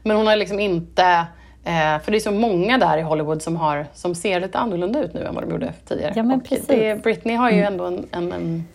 men 0.06 0.18
hon 0.18 0.28
har 0.28 0.36
liksom 0.36 0.60
inte, 0.60 1.04
eh, 1.64 2.00
för 2.04 2.12
det 2.12 2.18
är 2.18 2.20
så 2.20 2.32
många 2.32 2.78
där 2.78 2.98
i 2.98 3.02
Hollywood 3.02 3.42
som, 3.42 3.56
har, 3.56 3.86
som 3.94 4.16
ser 4.16 4.40
lite 4.40 4.58
annorlunda 4.58 5.04
ut 5.04 5.14
nu 5.14 5.26
än 5.26 5.36
vad 5.36 5.44
de 5.44 5.52
gjorde 5.52 5.74
tidigare. 5.88 6.14
Ja, 6.16 6.24
men 6.24 6.42
precis. 6.42 6.70
Mm. 6.70 6.98
Det, 6.98 7.04
Britney 7.04 7.36
har 7.36 7.52
ju 7.52 7.62
ändå 7.62 7.86
en, 7.86 8.06
en, 8.12 8.32
en 8.32 8.66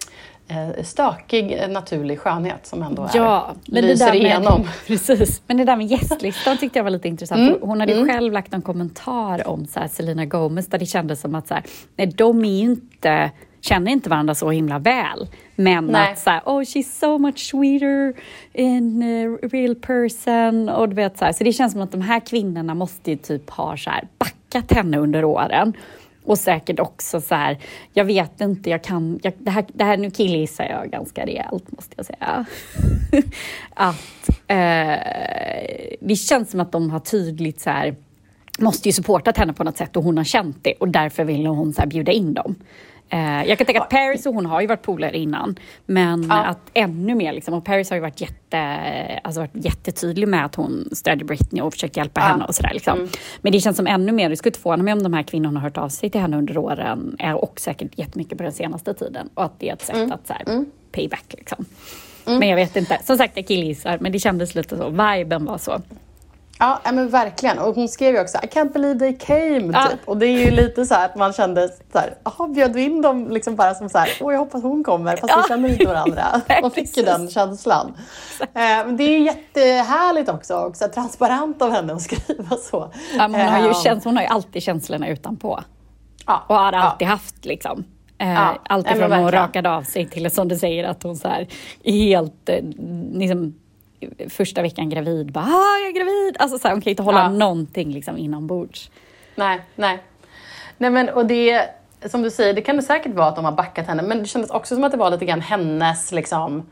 eh, 0.49 0.85
stökig, 0.85 1.53
eh, 1.53 1.69
naturlig 1.69 2.19
skönhet 2.19 2.67
som 2.67 2.83
ändå 2.83 3.03
är, 3.03 3.11
Ja, 3.15 3.55
men 3.67 3.83
det 3.83 3.89
lyser 3.89 4.07
där 4.07 4.13
med, 4.13 4.23
igenom. 4.23 4.69
Precis. 4.87 5.43
Men 5.47 5.57
det 5.57 5.65
där 5.65 5.77
med 5.77 5.87
gästlistan 5.87 6.57
tyckte 6.57 6.79
jag 6.79 6.85
var 6.85 6.91
lite 6.91 7.09
intressant. 7.09 7.41
Mm, 7.41 7.59
Hon 7.63 7.81
hade 7.81 7.93
ju 7.93 8.07
själv 8.07 8.33
lagt 8.33 8.55
en 8.55 8.63
kommentar 8.63 9.49
om 9.49 9.67
så 9.67 9.81
här, 9.81 9.89
Selena 9.89 10.25
Gomez 10.25 10.67
där 10.67 10.79
det 10.79 10.87
kändes 10.87 11.21
som 11.21 11.35
att 11.35 11.49
så 11.49 11.55
här, 11.55 11.65
nej, 11.97 12.07
de 12.07 12.45
är 12.45 12.61
ju 12.61 12.71
inte 12.71 13.31
känner 13.61 13.90
inte 13.90 14.11
varandra 14.11 14.35
så 14.35 14.50
himla 14.50 14.79
väl. 14.79 15.29
Men 15.57 15.87
Nej. 15.87 16.12
att 16.12 16.19
så 16.19 16.31
här, 16.31 16.43
oh 16.47 16.61
she's 16.61 17.00
so 17.00 17.19
much 17.19 17.38
sweeter 17.38 18.14
in 18.52 19.02
a 19.02 19.38
real 19.52 19.75
person. 19.75 20.69
Och 20.69 20.88
du 20.88 20.95
vet, 20.95 21.19
så, 21.19 21.25
här, 21.25 21.33
så 21.33 21.45
det 21.45 21.52
känns 21.52 21.73
som 21.73 21.83
att 21.83 21.93
de 21.93 22.00
här 22.00 22.21
kvinnorna 22.21 22.75
måste 22.75 23.11
ju 23.11 23.17
typ 23.17 23.50
ha 23.50 23.76
så 23.76 23.90
här, 23.90 24.09
backat 24.19 24.73
henne 24.73 24.99
under 24.99 25.25
åren. 25.25 25.73
Och 26.25 26.38
säkert 26.38 26.81
också 26.81 27.21
så 27.21 27.35
här, 27.35 27.59
jag 27.93 28.05
vet 28.05 28.40
inte, 28.40 28.71
jag 28.71 28.85
kan, 28.85 29.21
jag, 29.23 29.33
det, 29.38 29.50
här, 29.50 29.64
det 29.73 29.85
här 29.85 29.97
nu 29.97 30.11
killgissar 30.11 30.64
jag 30.64 30.90
ganska 30.90 31.26
rejält 31.26 31.73
måste 31.73 31.95
jag 31.97 32.07
säga. 32.07 32.45
att 33.75 34.29
eh, 34.47 35.97
det 36.00 36.17
känns 36.17 36.50
som 36.50 36.61
att 36.61 36.73
de 36.73 36.90
har 36.90 37.00
tydligt 37.00 37.61
så 37.61 37.71
här, 37.71 37.95
måste 38.59 38.88
ju 38.88 38.93
supportat 38.93 39.37
henne 39.37 39.52
på 39.52 39.64
något 39.64 39.76
sätt 39.76 39.97
och 39.97 40.05
hon 40.05 40.17
har 40.17 40.25
känt 40.25 40.59
det 40.62 40.73
och 40.73 40.88
därför 40.88 41.25
ville 41.25 41.49
hon 41.49 41.73
så 41.73 41.81
här 41.81 41.88
bjuda 41.88 42.12
in 42.12 42.35
dem. 42.35 42.55
Eh, 43.12 43.44
jag 43.49 43.59
kan 43.59 43.66
tänka 43.66 43.83
att 43.83 43.90
Paris 43.90 44.27
och 44.27 44.35
hon 44.35 44.46
har 44.46 44.61
ju 44.61 44.66
varit 44.66 44.83
polare 44.83 45.18
innan, 45.18 45.57
men 45.87 46.27
Ja. 46.29 46.44
att 46.44 46.70
ännu 46.75 47.14
mer 47.14 47.33
liksom, 47.33 47.55
och 47.55 47.64
Paris 47.64 47.90
har 47.90 47.96
ju 47.96 48.01
varit, 48.01 48.20
jätte, 48.20 48.59
alltså 49.25 49.40
varit 49.40 49.64
jättetydlig 49.64 50.29
med 50.29 50.44
att 50.44 50.55
hon 50.55 50.88
stödjer 50.92 51.25
Britney 51.27 51.62
och 51.62 51.73
försöker 51.73 52.01
hjälpa 52.01 52.20
henne 52.20 52.44
och 52.44 52.55
sådär. 52.55 52.70
Liksom. 52.75 53.09
Men 53.42 53.53
det 53.53 53.61
känns 53.61 53.77
som 53.77 53.87
ännu 53.87 54.12
mer, 54.12 54.31
det 54.31 54.37
skulle 54.37 54.49
inte 54.51 54.61
förvåna 54.61 54.83
mig 54.83 54.92
om 54.92 55.03
de 55.03 55.12
här 55.14 55.23
kvinnorna 55.23 55.61
har 55.61 55.64
hört 55.64 55.79
av 55.79 55.88
sig 55.88 56.11
till 56.11 56.20
henne 56.20 56.37
under 56.37 56.59
åren, 56.59 57.16
och 57.37 57.61
säkert 57.61 57.99
jättemycket 57.99 58.38
på 58.38 58.44
den 58.44 58.53
senaste 58.53 58.94
tiden, 58.94 59.29
och 59.35 59.44
att 59.44 59.61
det 59.61 59.68
är 59.68 59.73
ett 59.73 59.83
sätt 59.83 60.12
att 60.12 60.27
så 60.27 60.33
här, 60.33 60.64
payback 60.92 61.25
liksom. 61.38 61.64
Men 62.27 62.49
jag 62.49 62.57
vet 62.57 62.77
inte, 62.77 62.99
som 63.05 63.16
sagt 63.16 63.37
jag 63.37 63.46
killgissar, 63.46 63.99
men 64.01 64.12
det 64.12 64.18
kändes 64.18 64.55
lite 64.55 64.77
så, 64.77 64.88
viben 64.90 65.44
var 65.44 65.59
så. 65.59 65.83
Ja, 66.61 66.81
men 66.92 67.09
verkligen. 67.09 67.59
Och 67.59 67.75
hon 67.75 67.88
skrev 67.88 68.14
ju 68.14 68.20
också 68.20 68.38
I 68.42 68.46
can't 68.46 68.73
believe 68.73 68.99
they 68.99 69.12
came. 69.18 69.70
Ja. 69.73 69.87
Typ. 69.90 70.01
Och 70.09 70.16
det 70.16 70.27
är 70.27 70.44
ju 70.44 70.51
lite 70.51 70.87
så 70.87 70.94
att 70.94 71.16
man 71.16 71.33
kände 71.33 71.68
så 71.92 71.99
här, 71.99 72.14
jaha, 72.25 72.49
bjöd 72.49 72.73
vi 72.75 72.83
in 72.85 73.03
dem 73.03 73.29
liksom 73.31 73.57
bara 73.57 73.75
som 73.75 73.88
så 73.88 73.99
här, 73.99 74.09
åh 74.20 74.33
jag 74.33 74.38
hoppas 74.38 74.62
hon 74.62 74.85
kommer, 74.85 75.16
fast 75.16 75.33
Ja. 75.37 75.42
vi 75.42 75.49
känner 75.49 75.68
inte 75.68 75.87
varandra. 75.87 76.25
Man 76.62 76.70
fick 76.70 76.96
ju 76.96 77.03
den 77.03 77.31
känslan. 77.31 77.92
Eh, 78.40 78.46
men 78.55 78.96
det 78.96 79.05
är 79.05 79.18
ju 79.18 79.25
jättehärligt 79.25 80.29
också, 80.29 80.55
och 80.55 80.77
så 80.77 80.88
transparent 80.88 81.62
av 81.62 81.70
henne 81.73 81.92
att 81.92 82.03
skriva 82.11 82.57
så. 82.57 82.90
Ja, 83.16 83.23
hon, 83.23 83.35
har 83.35 83.59
ju 83.61 83.68
Eh, 83.68 83.83
käns- 83.83 84.05
hon 84.05 84.16
har 84.16 84.23
ju 84.23 84.29
alltid 84.29 84.62
känslorna 84.62 85.09
utanpå. 85.09 85.61
ja, 86.27 86.42
Och 86.46 86.55
har 86.57 86.73
alltid 86.73 87.09
haft 87.09 87.44
liksom. 87.44 87.85
Eh, 88.18 88.33
Ja, 88.33 88.55
allt 88.64 88.90
ifrån 88.90 89.12
hon 89.12 89.31
rakade 89.31 89.70
av 89.70 89.83
sig 89.83 90.09
till 90.09 90.31
som 90.31 90.49
du 90.49 90.57
säger 90.57 90.85
att 90.85 91.03
hon 91.03 91.16
så 91.16 91.29
här, 91.29 91.49
är 91.85 91.92
helt 91.92 92.49
liksom, 93.12 93.55
första 94.29 94.63
veckan 94.63 94.89
gravid, 94.89 95.33
bara 95.33 95.45
ah, 95.45 95.79
jag 95.79 95.89
är 95.89 95.93
gravid. 95.95 96.37
Alltså 96.39 96.59
så 96.59 96.69
här, 96.69 96.75
hon 96.75 96.83
kan 96.83 96.91
inte 96.91 97.03
hålla 97.03 97.19
Ja. 97.23 97.29
någonting 97.29 97.93
liksom 97.93 98.17
inombords. 98.19 98.91
Nej, 99.35 99.61
nej. 99.77 100.03
Nej 100.79 100.91
men 100.91 101.09
och 101.09 101.27
det, 101.27 101.63
som 102.07 102.23
du 102.23 102.31
säger, 102.31 102.55
det 102.55 102.61
kan 102.63 102.77
det 102.77 102.83
säkert 102.83 103.15
vara 103.15 103.29
att 103.29 103.37
de 103.37 103.45
har 103.45 103.53
backat 103.53 103.87
henne, 103.87 104.03
men 104.03 104.19
det 104.19 104.27
kändes 104.27 104.51
också 104.51 104.75
som 104.75 104.85
att 104.85 104.93
det 104.93 104.99
var 104.99 105.11
lite 105.11 105.25
grann 105.25 105.41
hennes, 105.41 106.13
liksom, 106.13 106.67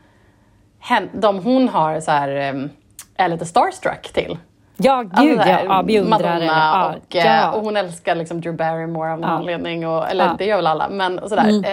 hen, 0.79 1.09
de 1.13 1.39
hon 1.39 1.69
har 1.69 1.99
så 1.99 2.11
här, 2.11 2.29
em, 2.29 2.69
är 3.17 3.27
lite 3.29 3.45
starstruck 3.45 4.13
till. 4.13 4.37
Ja, 4.81 5.01
gud 5.01 5.11
Alltså, 5.13 5.37
här, 5.49 5.65
ja 5.65 5.83
beundrare. 5.83 6.33
Madonna 6.33 6.45
ja, 6.45 6.95
och, 7.07 7.15
eh, 7.15 7.25
ja. 7.25 7.51
och 7.51 7.61
hon 7.63 7.77
älskar 7.77 8.15
liksom 8.15 8.41
Drew 8.41 8.55
Barrymore 8.57 9.11
av 9.13 9.19
någon 9.19 9.29
Ja. 9.29 9.35
anledning. 9.35 9.87
Och, 9.87 10.09
eller 10.09 10.25
Ja. 10.25 10.35
det 10.37 10.45
gör 10.45 10.55
väl 10.55 10.67
alla. 10.67 10.89
Men, 10.89 11.29
sådär. 11.29 11.49
Mm. 11.49 11.63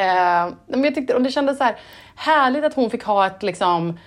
Eh, 0.49 0.55
men 0.67 0.85
jag 0.85 0.95
tyckte, 0.95 1.15
och 1.15 1.23
det 1.23 1.31
kändes 1.31 1.59
så 1.59 1.65
här 1.65 1.77
härligt 2.17 2.65
att 2.65 2.75
hon 2.75 2.91
fick 2.91 3.05
ha 3.05 3.27
ett 3.27 3.43
liksom 3.43 3.99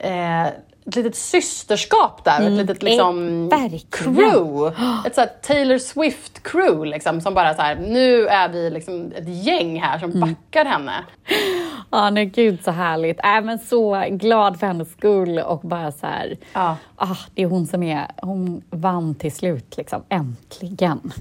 eh, 0.00 0.46
ett 0.86 0.96
litet 0.96 1.16
systerskap 1.16 2.24
där, 2.24 2.40
ett 2.46 2.52
litet 2.52 2.82
liksom 2.82 3.48
Eh, 3.52 3.58
verkligen. 3.60 3.86
crew. 3.90 4.74
Ett 5.06 5.14
så 5.14 5.26
Taylor 5.42 5.78
Swift-crew 5.78 6.84
liksom, 6.84 7.20
som 7.20 7.34
bara 7.34 7.54
så 7.54 7.62
här, 7.62 7.74
nu 7.76 8.26
är 8.26 8.48
vi 8.48 8.70
liksom 8.70 9.12
ett 9.16 9.28
gäng 9.28 9.80
här 9.82 9.98
som 9.98 10.10
Mm. 10.10 10.20
backar 10.20 10.64
henne. 10.64 10.92
Ja, 11.92 12.10
nej 12.10 12.26
gud 12.26 12.64
så 12.64 12.70
härligt. 12.70 13.18
Äh, 13.24 13.40
men 13.40 13.58
så 13.58 14.04
glad 14.10 14.60
för 14.60 14.66
hennes 14.66 14.92
skull 14.92 15.38
och 15.38 15.60
bara 15.60 15.92
så 15.92 16.06
här, 16.06 16.36
Ja. 16.52 16.76
ah, 16.96 17.16
det 17.34 17.42
är 17.42 17.46
hon 17.46 17.66
som 17.66 17.82
är, 17.82 18.06
hon 18.22 18.62
vann 18.70 19.14
till 19.14 19.32
slut 19.32 19.76
liksom, 19.76 20.02
äntligen. 20.08 21.12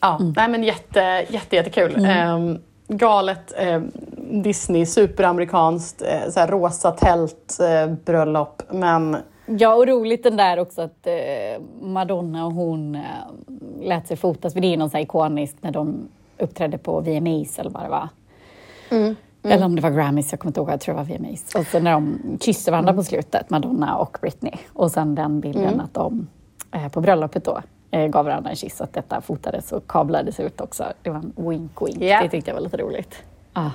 Ja, 0.00 0.18
nej 0.36 0.48
men 0.48 0.64
jätte, 0.64 1.26
jätte, 1.28 1.56
jättekul. 1.56 2.04
Ehm, 2.04 2.58
galet 2.88 3.52
eh, 3.56 3.82
Disney, 4.30 4.86
superamerikanskt, 4.86 6.02
eh, 6.02 6.30
så 6.30 6.40
här 6.40 6.48
rosa 6.48 6.90
tält, 6.90 7.58
eh, 7.60 7.92
bröllop. 8.04 8.62
Men 8.70 9.16
Ja, 9.46 9.74
och 9.74 9.86
roligt 9.86 10.22
den 10.22 10.36
där 10.36 10.58
också 10.58 10.82
att 10.82 11.06
eh, 11.06 11.62
Madonna 11.80 12.46
och 12.46 12.52
hon 12.52 12.94
eh, 12.94 13.00
lät 13.80 14.06
sig 14.06 14.16
fotas, 14.16 14.52
för 14.52 14.60
det 14.60 14.66
är 14.74 14.76
någon 14.76 14.90
så 14.90 14.96
här 14.96 15.04
ikoniskt 15.04 15.56
när 15.60 15.70
de 15.70 16.08
uppträdde 16.38 16.78
på 16.78 17.00
VMAs 17.00 17.58
eller 17.58 17.70
vad 17.70 17.82
det 17.82 17.88
var. 17.88 18.08
Eller 19.42 19.64
om 19.66 19.76
det 19.76 19.82
var 19.82 19.90
Grammys, 19.90 20.32
jag 20.32 20.40
kommer 20.40 20.50
inte 20.50 20.60
ihåg, 20.60 20.70
jag 20.70 20.80
tror 20.80 20.94
det 20.94 20.98
var 21.02 21.18
VMAs. 21.18 21.54
Och 21.54 21.66
sen 21.66 21.84
när 21.84 21.92
de 21.92 22.18
kysste 22.40 22.70
varandra 22.70 22.92
på 22.94 23.02
slutet, 23.04 23.50
Madonna 23.50 23.96
och 23.96 24.18
Britney. 24.20 24.52
Och 24.72 24.90
sen 24.90 25.14
den 25.14 25.40
bilden 25.40 25.80
att 25.80 25.94
de 25.94 26.26
eh, 26.72 26.88
på 26.88 27.00
bröllopet 27.00 27.44
då 27.44 27.60
eh, 27.90 28.06
gav 28.06 28.24
varandra 28.24 28.50
en 28.50 28.56
kyss, 28.56 28.80
att 28.80 28.92
detta 28.92 29.20
fotades 29.20 29.72
och 29.72 29.86
kablades 29.86 30.40
ut 30.40 30.60
också. 30.60 30.84
Det 31.02 31.10
var 31.10 31.16
en 31.16 31.32
wink-wink, 31.36 32.04
Ja. 32.04 32.22
det 32.22 32.28
tyckte 32.28 32.50
jag 32.50 32.54
var 32.54 32.62
lite 32.62 32.76
roligt. 32.76 33.14
Ah. 33.52 33.70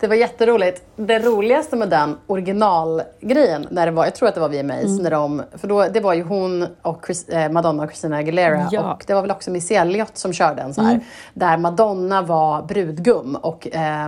Det 0.00 0.06
var 0.06 0.14
jätteroligt. 0.14 0.82
Det 0.96 1.18
roligaste 1.18 1.76
med 1.76 1.88
den 1.90 2.16
originalgrejen, 2.26 3.66
när 3.70 3.86
det 3.86 3.92
var, 3.92 4.04
jag 4.04 4.14
tror 4.14 4.28
att 4.28 4.34
det 4.34 4.40
var 4.40 4.48
VMAs, 4.48 4.84
Mm. 4.84 4.96
när 5.02 5.10
de, 5.10 5.42
för 5.56 5.68
då, 5.68 5.84
det 5.88 6.00
var 6.00 6.14
ju 6.14 6.22
hon 6.22 6.66
och 6.82 7.02
Chris, 7.06 7.28
eh, 7.28 7.50
Madonna 7.52 7.82
och 7.82 7.88
Christina 7.90 8.16
Aguilera 8.16 8.68
Ja. 8.70 8.80
Mm. 8.80 8.92
och 8.92 9.04
det 9.06 9.14
var 9.14 9.22
väl 9.22 9.30
också 9.30 9.50
Missy 9.50 9.74
Elliott 9.74 10.18
som 10.18 10.32
körde 10.32 10.62
en 10.62 10.74
så 10.74 10.82
här, 10.82 11.00
där 11.34 11.56
Madonna 11.56 12.22
var 12.22 12.62
brudgum 12.62 13.34
och 13.36 13.68
eh, 13.74 14.04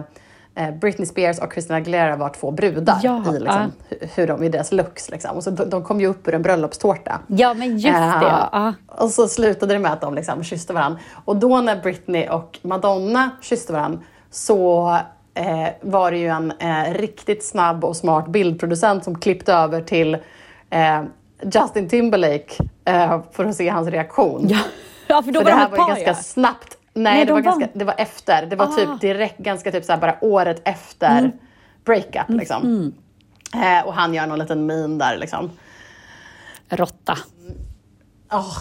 eh, 0.54 0.70
Britney 0.80 1.06
Spears 1.06 1.38
och 1.38 1.52
Christina 1.52 1.76
Aguilera 1.76 2.16
var 2.16 2.28
två 2.28 2.50
brudar 2.50 2.98
Ja, 3.02 3.22
i, 3.36 3.38
liksom, 3.38 3.72
hu- 3.90 4.08
hur 4.14 4.26
de, 4.26 4.42
i 4.42 4.48
deras 4.48 4.72
looks. 4.72 5.10
Liksom. 5.10 5.36
Och 5.36 5.42
så 5.44 5.50
de, 5.50 5.70
de 5.70 5.84
kom 5.84 6.00
ju 6.00 6.06
upp 6.06 6.28
ur 6.28 6.34
en 6.34 6.42
bröllopstårta. 6.42 7.20
Ja, 7.26 7.54
men 7.54 7.72
just 7.78 7.84
det. 7.84 7.90
Eh, 7.90 8.22
Ja. 8.22 8.48
Ah. 8.52 8.72
Och 8.86 9.10
så 9.10 9.28
slutade 9.28 9.72
det 9.72 9.78
med 9.78 9.92
att 9.92 10.00
de 10.00 10.14
liksom 10.14 10.42
kysste 10.44 10.72
varandra. 10.72 10.98
Och 11.24 11.36
då 11.36 11.60
när 11.60 11.76
Britney 11.82 12.28
och 12.28 12.58
Madonna 12.62 13.30
kysste 13.40 13.72
varandra 13.72 14.00
så 14.30 14.96
eh, 15.34 15.68
var 15.80 16.10
det 16.10 16.18
ju 16.18 16.28
en 16.28 16.50
eh, 16.52 16.94
riktigt 16.94 17.44
snabb 17.44 17.84
och 17.84 17.96
smart 17.96 18.26
bildproducent 18.28 19.04
som 19.04 19.18
klippte 19.20 19.52
över 19.52 19.82
till 19.82 20.14
eh, 20.70 21.02
Justin 21.54 21.88
Timberlake 21.88 22.54
eh, 22.84 23.22
för 23.32 23.44
att 23.44 23.56
se 23.56 23.68
hans 23.68 23.88
reaktion. 23.88 24.46
Ja, 24.48 24.58
ja 25.06 25.22
för 25.22 25.32
då 25.32 25.40
För 25.40 25.44
var 25.44 25.50
det 25.50 25.56
de 25.56 25.60
här 25.60 25.68
var 25.68 25.76
par 25.76 25.88
ganska 25.88 26.06
ja. 26.06 26.14
snabbt. 26.14 26.76
Nej, 26.94 27.02
Nej, 27.14 27.18
det, 27.20 27.24
de 27.24 27.32
var 27.32 27.40
var- 27.42 27.60
ganska, 27.60 27.68
det 27.78 27.84
var 27.84 27.94
efter. 27.98 28.46
Det 28.46 28.56
var 28.56 28.66
Ah. 28.66 28.76
typ 28.76 29.00
direkt, 29.00 29.38
ganska 29.38 29.72
typ 29.72 29.84
så 29.84 29.96
bara 29.96 30.16
året 30.20 30.62
efter 30.64 31.18
Mm. 31.18 31.32
breakup. 31.84 32.28
Liksom. 32.28 32.92
Eh, 33.54 33.86
och 33.86 33.94
han 33.94 34.14
gör 34.14 34.26
någon 34.26 34.38
liten 34.38 34.66
min 34.66 34.98
där 34.98 35.16
liksom. 35.16 35.50
Råtta. 36.68 37.18
Åh, 38.32 38.58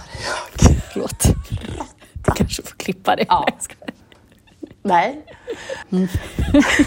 Förlåt. 0.94 1.24
Du 2.26 2.32
kanske 2.36 2.64
får 2.64 2.76
klippa 2.78 3.16
det. 3.16 3.26
Ja. 3.28 3.48
Nej, 4.84 5.22
jag 5.90 6.10
skojar. 6.10 6.46
nej. 6.50 6.86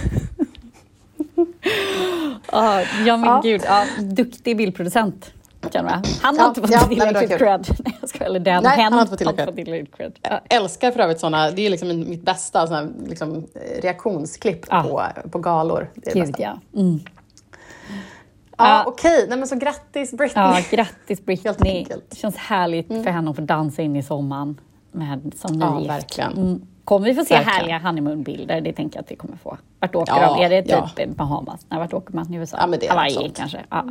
Ja, 2.53 2.81
ja 3.07 3.17
men 3.17 3.29
Ja. 3.31 3.41
gud. 3.45 3.63
Ja, 3.65 3.85
duktig 4.03 4.57
bildproducent. 4.57 5.31
Jag. 5.61 6.03
Han 6.23 6.37
har 6.39 6.45
Ja, 6.45 6.49
inte 6.49 6.61
fått 6.61 6.71
ja, 6.71 6.79
nej, 6.89 6.97
det 6.97 7.05
tillräckligt 7.05 7.31
kul. 7.31 7.39
cred. 7.39 7.67
Nej, 7.85 7.95
jag. 8.21 8.27
Eller 8.27 8.41
den. 8.41 8.63
Nej, 8.63 8.73
hen 8.77 8.85
han 8.85 8.93
har 8.93 9.01
inte 9.01 9.11
fått 9.11 9.19
tillräckligt. 9.19 9.97
cred. 9.97 10.19
Ja. 10.23 10.41
älskar 10.51 10.91
för 10.91 11.01
övrigt 11.01 11.21
såna, 11.21 11.51
det 11.51 11.67
är 11.67 11.71
liksom 11.71 11.89
mitt 11.89 12.23
bästa 12.23 12.67
såna, 12.67 12.89
liksom, 13.07 13.37
eh, 13.37 13.83
reaktionsklipp 13.83 14.67
Ja. 14.71 14.83
på, 15.23 15.29
på 15.31 15.39
galor. 15.39 15.91
Det 15.95 16.11
är 16.11 16.15
det 16.15 16.21
Gud 16.21 16.29
bästa. 16.33 16.43
ja. 16.43 16.81
Mm. 16.81 17.01
Ja, 17.05 18.69
Ja. 18.69 18.85
Okej, 18.87 19.27
nej 19.29 19.39
men 19.39 19.49
så 19.49 19.57
grattis 19.57 20.11
Britney. 20.13 20.45
Ja, 20.45 20.61
grattis 20.71 20.99
Helt 21.27 21.27
Britney. 21.27 21.77
enkelt. 21.79 21.91
Mm. 21.95 22.07
Det 22.11 22.17
känns 22.17 22.37
härligt 22.37 22.89
för 22.89 23.11
henne 23.11 23.31
att 23.31 23.37
få 23.37 23.43
dansa 23.43 23.83
in 23.83 23.97
i 23.97 24.03
sommaren 24.03 24.61
med, 24.93 25.33
som 25.37 25.61
Ja, 25.61 25.75
nygift. 25.75 25.91
verkligen. 25.91 26.33
Mm. 26.33 26.61
Kommer 26.85 27.07
vi 27.07 27.15
få 27.15 27.25
se 27.25 27.35
Verkligen. 27.35 27.55
härliga 27.59 27.79
honeymoonbilder? 27.79 28.61
Det 28.61 28.73
tänker 28.73 28.97
jag 28.97 29.03
att 29.05 29.11
vi 29.11 29.17
kommer 29.17 29.37
få. 29.37 29.57
Vart 29.81 29.95
åker 29.95 30.13
Ja, 30.13 30.35
de? 30.37 30.45
Är 30.45 30.49
det 30.51 30.63
typ 30.63 30.71
ja. 30.97 31.07
Bahamas? 31.07 31.67
Nej, 31.69 31.79
vart 31.81 31.93
åker 31.93 32.15
man? 32.15 32.35
USA? 32.35 32.57
Ja, 32.61 32.67
men 32.67 32.79
det 32.81 32.87
är 32.87 32.91
Hawaii 32.91 33.15
något 33.15 33.23
sånt. 33.23 33.37
kanske? 33.37 33.61
Ja. 33.71 33.85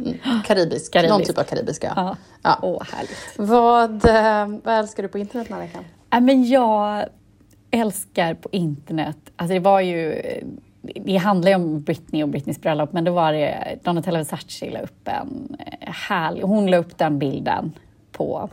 Karibisk, 0.46 0.94
Karibisk. 0.94 1.12
någon 1.14 1.24
typ 1.24 1.38
av 1.38 1.44
karibiska. 1.44 1.94
Ja. 1.96 2.16
Ja. 2.42 2.60
Åh, 2.62 2.82
härligt. 2.94 3.34
Vad, 3.38 4.06
eh, 4.06 4.60
vad 4.64 4.76
älskar 4.80 5.04
du 5.04 5.10
på 5.10 5.18
internet 5.18 5.48
den 5.48 5.58
här 5.58 5.66
veckan? 5.66 5.84
Ja, 6.10 6.20
men 6.20 6.44
jag 6.48 7.06
älskar 7.72 8.34
på 8.34 8.50
internet, 8.52 9.18
alltså 9.36 9.54
det 9.54 9.60
var 9.60 9.80
ju, 9.82 10.22
det 10.82 11.18
handlar 11.18 11.50
ju 11.50 11.56
om 11.56 11.82
Britney 11.82 12.24
och 12.24 12.30
Britneys 12.30 12.62
bröllop, 12.62 12.94
men 12.94 13.04
då 13.04 13.12
var 13.12 13.34
det 13.34 13.80
Donatella 13.84 14.18
Versace 14.18 14.70
la 14.70 14.80
upp 14.80 15.08
en 15.08 15.56
eh, 15.60 15.92
härlig, 15.94 16.42
hon 16.42 16.72
la 16.72 16.78
upp 16.78 16.98
den 16.98 17.20
bilden 17.20 17.72
på 18.12 18.50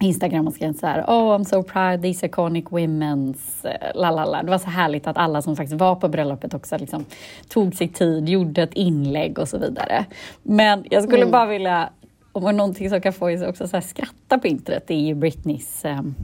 Instagram 0.00 0.46
och 0.46 0.52
skrev 0.52 0.72
så 0.72 0.86
här, 0.86 1.02
oh 1.02 1.38
I'm 1.38 1.44
so 1.44 1.62
proud, 1.62 2.02
these 2.02 2.26
iconic 2.26 2.64
women's, 2.64 3.66
eh, 3.66 4.00
la 4.00 4.10
la 4.10 4.24
la. 4.24 4.42
Det 4.42 4.50
var 4.50 4.58
så 4.58 4.70
härligt 4.70 5.06
att 5.06 5.16
alla 5.16 5.42
som 5.42 5.56
faktiskt 5.56 5.80
var 5.80 5.94
på 5.94 6.08
bröllopet 6.08 6.54
också 6.54 6.78
liksom 6.78 7.04
tog 7.48 7.74
sig 7.74 7.88
tid, 7.88 8.28
gjorde 8.28 8.62
ett 8.62 8.74
inlägg 8.74 9.38
och 9.38 9.48
så 9.48 9.58
vidare. 9.58 10.04
Men 10.42 10.84
jag 10.90 11.04
skulle 11.04 11.26
bara 11.26 11.46
vilja, 11.46 11.90
om 12.32 12.56
någonting 12.56 12.90
som 12.90 13.00
kan 13.00 13.12
få 13.12 13.30
er 13.30 13.48
också 13.48 13.68
så 13.68 13.76
här 13.76 13.80
skratta 13.80 14.38
på 14.38 14.46
internet, 14.46 14.84
det 14.86 14.94
är 14.94 15.00
ju 15.00 15.14
Britneys 15.14 15.84
ehm, 15.84 16.14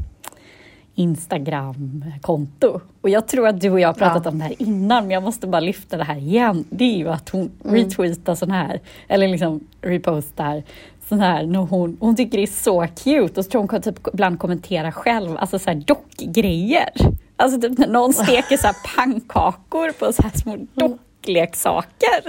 Instagram-konto. 0.94 2.80
Och 3.00 3.11
jag 3.11 3.28
tror 3.28 3.48
att 3.48 3.61
du 3.61 3.70
och 3.70 3.80
jag 3.80 3.88
har 3.88 3.94
pratat 3.94 4.22
Ja. 4.24 4.30
om 4.30 4.38
det 4.38 4.44
här 4.44 4.54
innan, 4.62 5.02
men 5.04 5.11
jag 5.11 5.22
måste 5.22 5.46
bara 5.46 5.61
lyfta 5.61 5.96
det 5.96 6.04
här 6.04 6.16
igen. 6.16 6.64
Det 6.70 6.85
är 6.85 6.96
ju 6.96 7.09
att 7.09 7.28
hon 7.28 7.50
Mm. 7.64 7.74
retweetar 7.76 8.35
sån 8.35 8.50
här, 8.50 8.80
eller 9.09 9.28
liksom 9.28 9.61
repostar 9.80 10.62
sån 11.09 11.20
här 11.20 11.46
när 11.46 11.59
hon, 11.61 11.96
hon 12.00 12.16
tycker 12.16 12.38
det 12.38 12.44
är 12.44 12.46
så 12.46 12.87
cute 13.04 13.40
och 13.40 13.44
så 13.44 13.50
tror 13.50 13.61
hon 13.61 13.68
kan 13.68 13.83
typ 13.83 14.07
ibland 14.12 14.38
kommentera 14.38 14.92
själv, 14.92 15.37
alltså 15.38 15.59
så 15.59 15.70
här 15.70 15.76
dockgrejer. 15.87 16.90
Alltså 17.37 17.61
typ 17.61 17.78
när 17.78 17.88
någon 17.88 18.12
steker 18.12 18.57
så 18.57 18.66
här 18.66 18.76
pannkakor 18.96 19.92
på 19.92 20.12
så 20.12 20.22
här 20.22 20.30
små 20.30 20.57
dockleksaker. 20.74 22.20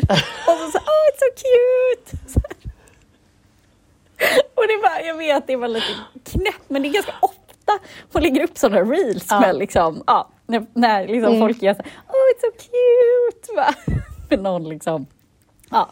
Och 0.48 0.58
så 0.58 0.72
så 0.72 0.78
här, 0.78 0.86
oh 0.86 1.06
it's 1.10 1.20
so 1.20 1.30
cute! 1.36 2.18
Så. 2.34 2.40
Och 4.56 4.64
det 4.68 4.78
var, 4.84 5.08
jag 5.08 5.18
vet, 5.18 5.48
det 5.48 5.56
var 5.56 5.68
lite 5.68 5.86
knäppt, 6.24 6.70
men 6.70 6.82
det 6.82 6.88
är 6.88 6.94
ganska 6.94 7.14
ofta 7.22 7.45
hon 8.14 8.22
lägger 8.22 8.44
upp 8.44 8.58
sådana 8.58 8.82
reels 8.82 9.28
Ja. 9.30 9.40
med 9.40 9.56
liksom, 9.58 10.04
ja, 10.08 10.28
när, 10.48 10.66
när 10.74 11.08
liksom 11.08 11.30
Mm. 11.34 11.40
folk 11.40 11.62
gör 11.62 11.74
så 11.74 11.82
här, 11.84 11.92
oh 12.08 12.32
it's 12.36 12.42
so 12.42 12.52
cute! 12.58 13.56
Va? 13.56 13.96
Med 14.30 14.40
någon 14.44 14.70
liksom, 14.70 15.06
ja, 15.72 15.90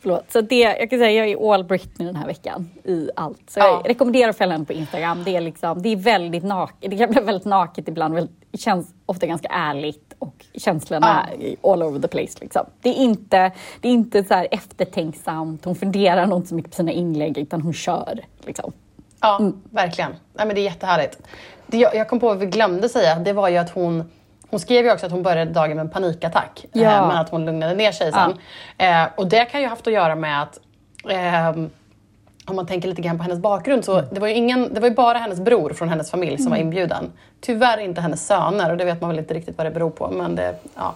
förlåt. 0.00 0.32
Så 0.32 0.40
det, 0.40 0.58
jag 0.60 0.90
kan 0.90 0.98
säga, 0.98 1.10
jag 1.26 1.28
är 1.28 1.54
all 1.54 1.64
Britney 1.64 2.06
den 2.06 2.16
här 2.16 2.26
veckan 2.26 2.70
i 2.84 3.10
allt. 3.16 3.50
Så 3.50 3.60
Ja. 3.60 3.66
jag 3.66 3.90
rekommenderar 3.90 4.28
att 4.30 4.38
följa 4.38 4.52
henne 4.52 4.64
på 4.64 4.72
Instagram. 4.72 5.24
Det 5.24 5.36
är 5.36 5.40
liksom, 5.40 5.82
det 5.82 5.88
är 5.88 5.96
väldigt 5.96 6.44
naket, 6.44 6.90
det 6.90 6.96
kan 6.96 7.10
bli 7.10 7.20
väldigt 7.22 7.44
naket 7.46 7.88
ibland, 7.88 8.14
väldigt, 8.14 8.36
det 8.50 8.58
känns 8.58 8.94
ofta 9.06 9.26
ganska 9.26 9.48
ärligt 9.48 10.14
och 10.18 10.44
känslorna 10.54 11.28
är 11.40 11.56
all 11.72 11.82
over 11.82 12.00
the 12.00 12.08
place. 12.08 12.38
Liksom. 12.40 12.66
Det 12.82 12.88
är 12.88 12.94
inte, 12.94 13.52
det 13.80 13.88
är 13.88 13.92
inte 13.92 14.24
så 14.24 14.34
eftertänksamt, 14.50 15.64
hon 15.64 15.74
funderar 15.74 16.26
nog 16.26 16.38
inte 16.38 16.48
så 16.48 16.54
mycket 16.54 16.70
på 16.70 16.76
sina 16.76 16.92
inlägg, 16.92 17.38
utan 17.38 17.60
hon 17.60 17.72
kör. 17.72 18.20
Liksom. 18.46 18.72
Ja, 19.26 19.38
Mm. 19.40 19.62
verkligen. 19.70 20.10
Nej, 20.10 20.46
men 20.46 20.54
det 20.54 20.60
är 20.60 20.64
jättehärligt. 20.64 21.18
Det 21.66 21.78
jag, 21.78 21.94
jag 21.94 22.08
kom 22.08 22.20
på 22.20 22.28
vad 22.28 22.38
vi 22.38 22.46
glömde 22.46 22.88
säga, 22.88 23.14
det 23.18 23.32
var 23.32 23.48
ju 23.48 23.56
att 23.56 23.70
hon 23.70 24.10
hon 24.50 24.60
skrev 24.60 24.84
ju 24.84 24.92
också 24.92 25.06
att 25.06 25.12
hon 25.12 25.22
började 25.22 25.50
dagen 25.50 25.76
med 25.76 25.84
en 25.84 25.90
panikattack, 25.90 26.64
Ja. 26.72 26.82
eh, 26.82 27.06
men 27.08 27.16
att 27.16 27.28
hon 27.28 27.46
lugnade 27.46 27.74
ner 27.74 27.92
sig 27.92 28.12
sen. 28.12 28.34
Eh, 28.78 29.08
och 29.16 29.26
det 29.28 29.44
kan 29.44 29.60
ju 29.60 29.66
haft 29.66 29.86
att 29.86 29.92
göra 29.92 30.14
med 30.14 30.42
att 30.42 30.58
ehm, 31.08 31.70
om 32.46 32.56
man 32.56 32.66
tänker 32.66 32.88
lite 32.88 33.02
grann 33.02 33.16
på 33.18 33.22
hennes 33.22 33.38
bakgrund 33.38 33.84
så 33.84 34.00
det 34.00 34.20
var 34.20 34.28
ju, 34.28 34.34
ingen, 34.34 34.74
det 34.74 34.80
var 34.80 34.88
ju 34.88 34.94
bara 34.94 35.18
hennes 35.18 35.40
bror 35.40 35.70
från 35.72 35.88
hennes 35.88 36.10
familj 36.10 36.38
som 36.38 36.50
var 36.50 36.58
inbjuden. 36.58 37.12
Tyvärr 37.40 37.78
inte 37.78 38.00
hennes 38.00 38.26
söner 38.26 38.70
och 38.70 38.76
det 38.76 38.84
vet 38.84 39.00
man 39.00 39.10
väl 39.10 39.18
inte 39.18 39.34
riktigt 39.34 39.56
vad 39.58 39.66
det 39.66 39.70
beror 39.70 39.90
på. 39.90 40.10
Men 40.10 40.34
det, 40.34 40.54
ja. 40.74 40.94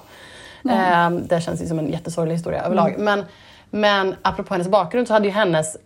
Ehm, 0.70 1.26
det 1.26 1.40
känns 1.40 1.62
ju 1.62 1.66
som 1.66 1.78
en 1.78 1.88
jättesorglig 1.92 2.34
historia 2.34 2.62
överlag. 2.62 2.94
Men, 2.98 3.24
men 3.70 4.14
apropå 4.22 4.54
hennes 4.54 4.68
bakgrund 4.68 5.06
så 5.08 5.12
hade 5.14 5.26
ju 5.26 5.32
hennes 5.32 5.76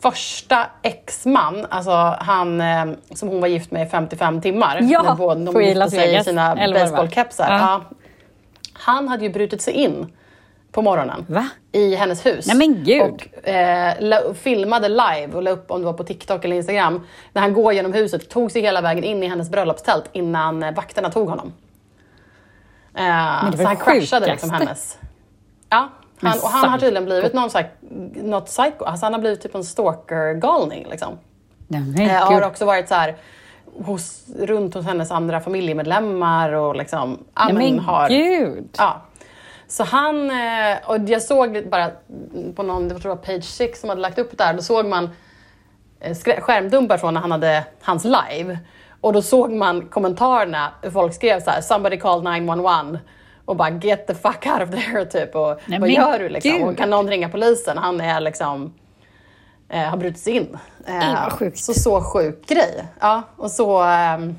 första 0.00 0.66
exman, 0.82 1.66
alltså 1.70 2.16
han 2.20 2.60
eh, 2.60 2.84
som 3.14 3.28
hon 3.28 3.40
var 3.40 3.48
gift 3.48 3.70
med 3.70 3.86
i 3.86 3.90
55 3.90 4.40
timmar. 4.40 4.78
Ja, 4.82 5.02
när 5.02 5.14
båda 5.14 5.44
de 5.44 5.54
på 5.54 5.60
gifte 5.62 5.78
Las 5.78 5.90
sig 5.90 6.16
i 6.16 6.24
sina 6.24 6.54
baseballkepsar. 6.54 7.50
Ja. 7.50 7.58
Ja. 7.58 7.96
Han 8.72 9.08
hade 9.08 9.24
ju 9.24 9.30
brutit 9.30 9.62
sig 9.62 9.74
in 9.74 10.12
på 10.72 10.82
morgonen 10.82 11.26
Va? 11.28 11.48
i 11.72 11.94
hennes 11.94 12.26
hus. 12.26 12.46
Nej, 12.46 12.56
men 12.56 12.84
gud. 12.84 13.02
Och 13.02 13.48
eh, 13.48 13.94
la, 14.00 14.34
filmade 14.34 14.88
live 14.88 15.28
och 15.32 15.42
la 15.42 15.50
upp 15.50 15.70
om 15.70 15.80
det 15.80 15.86
var 15.86 15.92
på 15.92 16.04
TikTok 16.04 16.44
eller 16.44 16.56
Instagram. 16.56 17.06
När 17.32 17.42
han 17.42 17.52
går 17.52 17.72
genom 17.72 17.92
huset, 17.92 18.28
tog 18.28 18.50
sig 18.52 18.62
hela 18.62 18.80
vägen 18.80 19.04
in 19.04 19.22
i 19.22 19.26
hennes 19.26 19.50
bröllopstält 19.50 20.04
innan 20.12 20.62
eh, 20.62 20.74
vakterna 20.74 21.10
tog 21.10 21.28
honom. 21.28 21.52
Eh, 22.94 23.50
det 23.50 23.56
var 23.56 23.56
så 23.56 23.64
han 23.64 23.76
det 23.76 23.82
kraschade 23.84 24.26
liksom 24.26 24.50
sjukaste. 24.50 24.66
hennes... 24.66 24.98
Ja, 25.68 25.88
Men 26.00 26.01
han, 26.22 26.38
och 26.42 26.48
han 26.48 26.68
har 26.68 26.78
tydligen 26.78 27.04
blivit 27.04 27.32
någon 27.32 27.50
så 27.50 27.58
här, 27.58 27.70
något 28.14 28.46
psycho. 28.46 28.84
Alltså 28.84 29.06
han 29.06 29.12
har 29.12 29.20
blivit 29.20 29.40
typ 29.40 29.54
en 29.54 29.64
stalker-galning. 29.64 30.86
Liksom. 30.90 31.18
Nej, 31.68 32.06
Eh, 32.06 32.32
har 32.32 32.46
också 32.46 32.64
varit 32.64 32.88
så 32.88 32.94
här, 32.94 33.16
hos, 33.84 34.24
runt 34.38 34.74
hos 34.74 34.86
hennes 34.86 35.10
andra 35.10 35.40
familjemedlemmar 35.40 36.52
och 36.52 36.76
liksom... 36.76 37.18
ja, 37.34 37.48
men 37.52 37.78
har, 37.78 38.08
gud! 38.08 38.68
Ja. 38.78 39.02
Så 39.68 39.84
han, 39.84 40.30
eh, 40.30 40.76
och 40.86 40.98
jag 41.08 41.22
såg 41.22 41.68
bara 41.70 41.90
på 42.56 42.62
någon, 42.62 42.88
det 42.88 42.94
var 42.94 43.00
tror 43.00 43.12
jag 43.12 43.22
Page 43.22 43.44
Six 43.44 43.80
som 43.80 43.88
hade 43.88 44.00
lagt 44.00 44.18
upp 44.18 44.30
det 44.30 44.44
där, 44.44 44.54
då 44.54 44.62
såg 44.62 44.86
man 44.86 45.10
eh, 46.00 46.16
skärmdumpar 46.40 46.98
från 46.98 47.14
när 47.14 47.20
han 47.20 47.32
hade 47.32 47.64
hans 47.82 48.04
live. 48.04 48.58
Och 49.00 49.12
då 49.12 49.22
såg 49.22 49.52
man 49.52 49.88
kommentarerna, 49.88 50.72
folk 50.92 51.14
skrev 51.14 51.40
så 51.40 51.50
här, 51.50 51.60
“somebody 51.60 51.96
called 51.96 52.24
911” 52.24 52.98
och 53.52 53.56
bara 53.56 53.70
“get 53.70 54.06
the 54.06 54.14
fuck 54.14 54.46
out 54.46 54.62
of 54.62 54.70
there” 54.70 55.04
typ. 55.04 55.34
Och 55.34 55.60
Nej, 55.66 55.78
vad 55.80 55.90
gör 55.90 56.18
du 56.18 56.28
liksom? 56.28 56.52
gud. 56.52 56.62
Och 56.62 56.76
kan 56.76 56.90
någon 56.90 57.08
ringa 57.08 57.28
polisen? 57.28 57.78
Han 57.78 58.00
är 58.00 58.20
liksom 58.20 58.72
eh, 59.68 59.80
har 59.82 59.96
brutit 59.96 60.20
sig 60.20 60.32
in. 60.36 60.58
Eh, 60.86 61.30
sjukt. 61.30 61.58
Så 61.58 61.74
så 61.74 62.00
sjuk 62.00 62.46
grej. 62.46 62.84
Ja, 63.00 63.22
och 63.36 63.50
så, 63.50 63.82
ehm, 63.82 64.36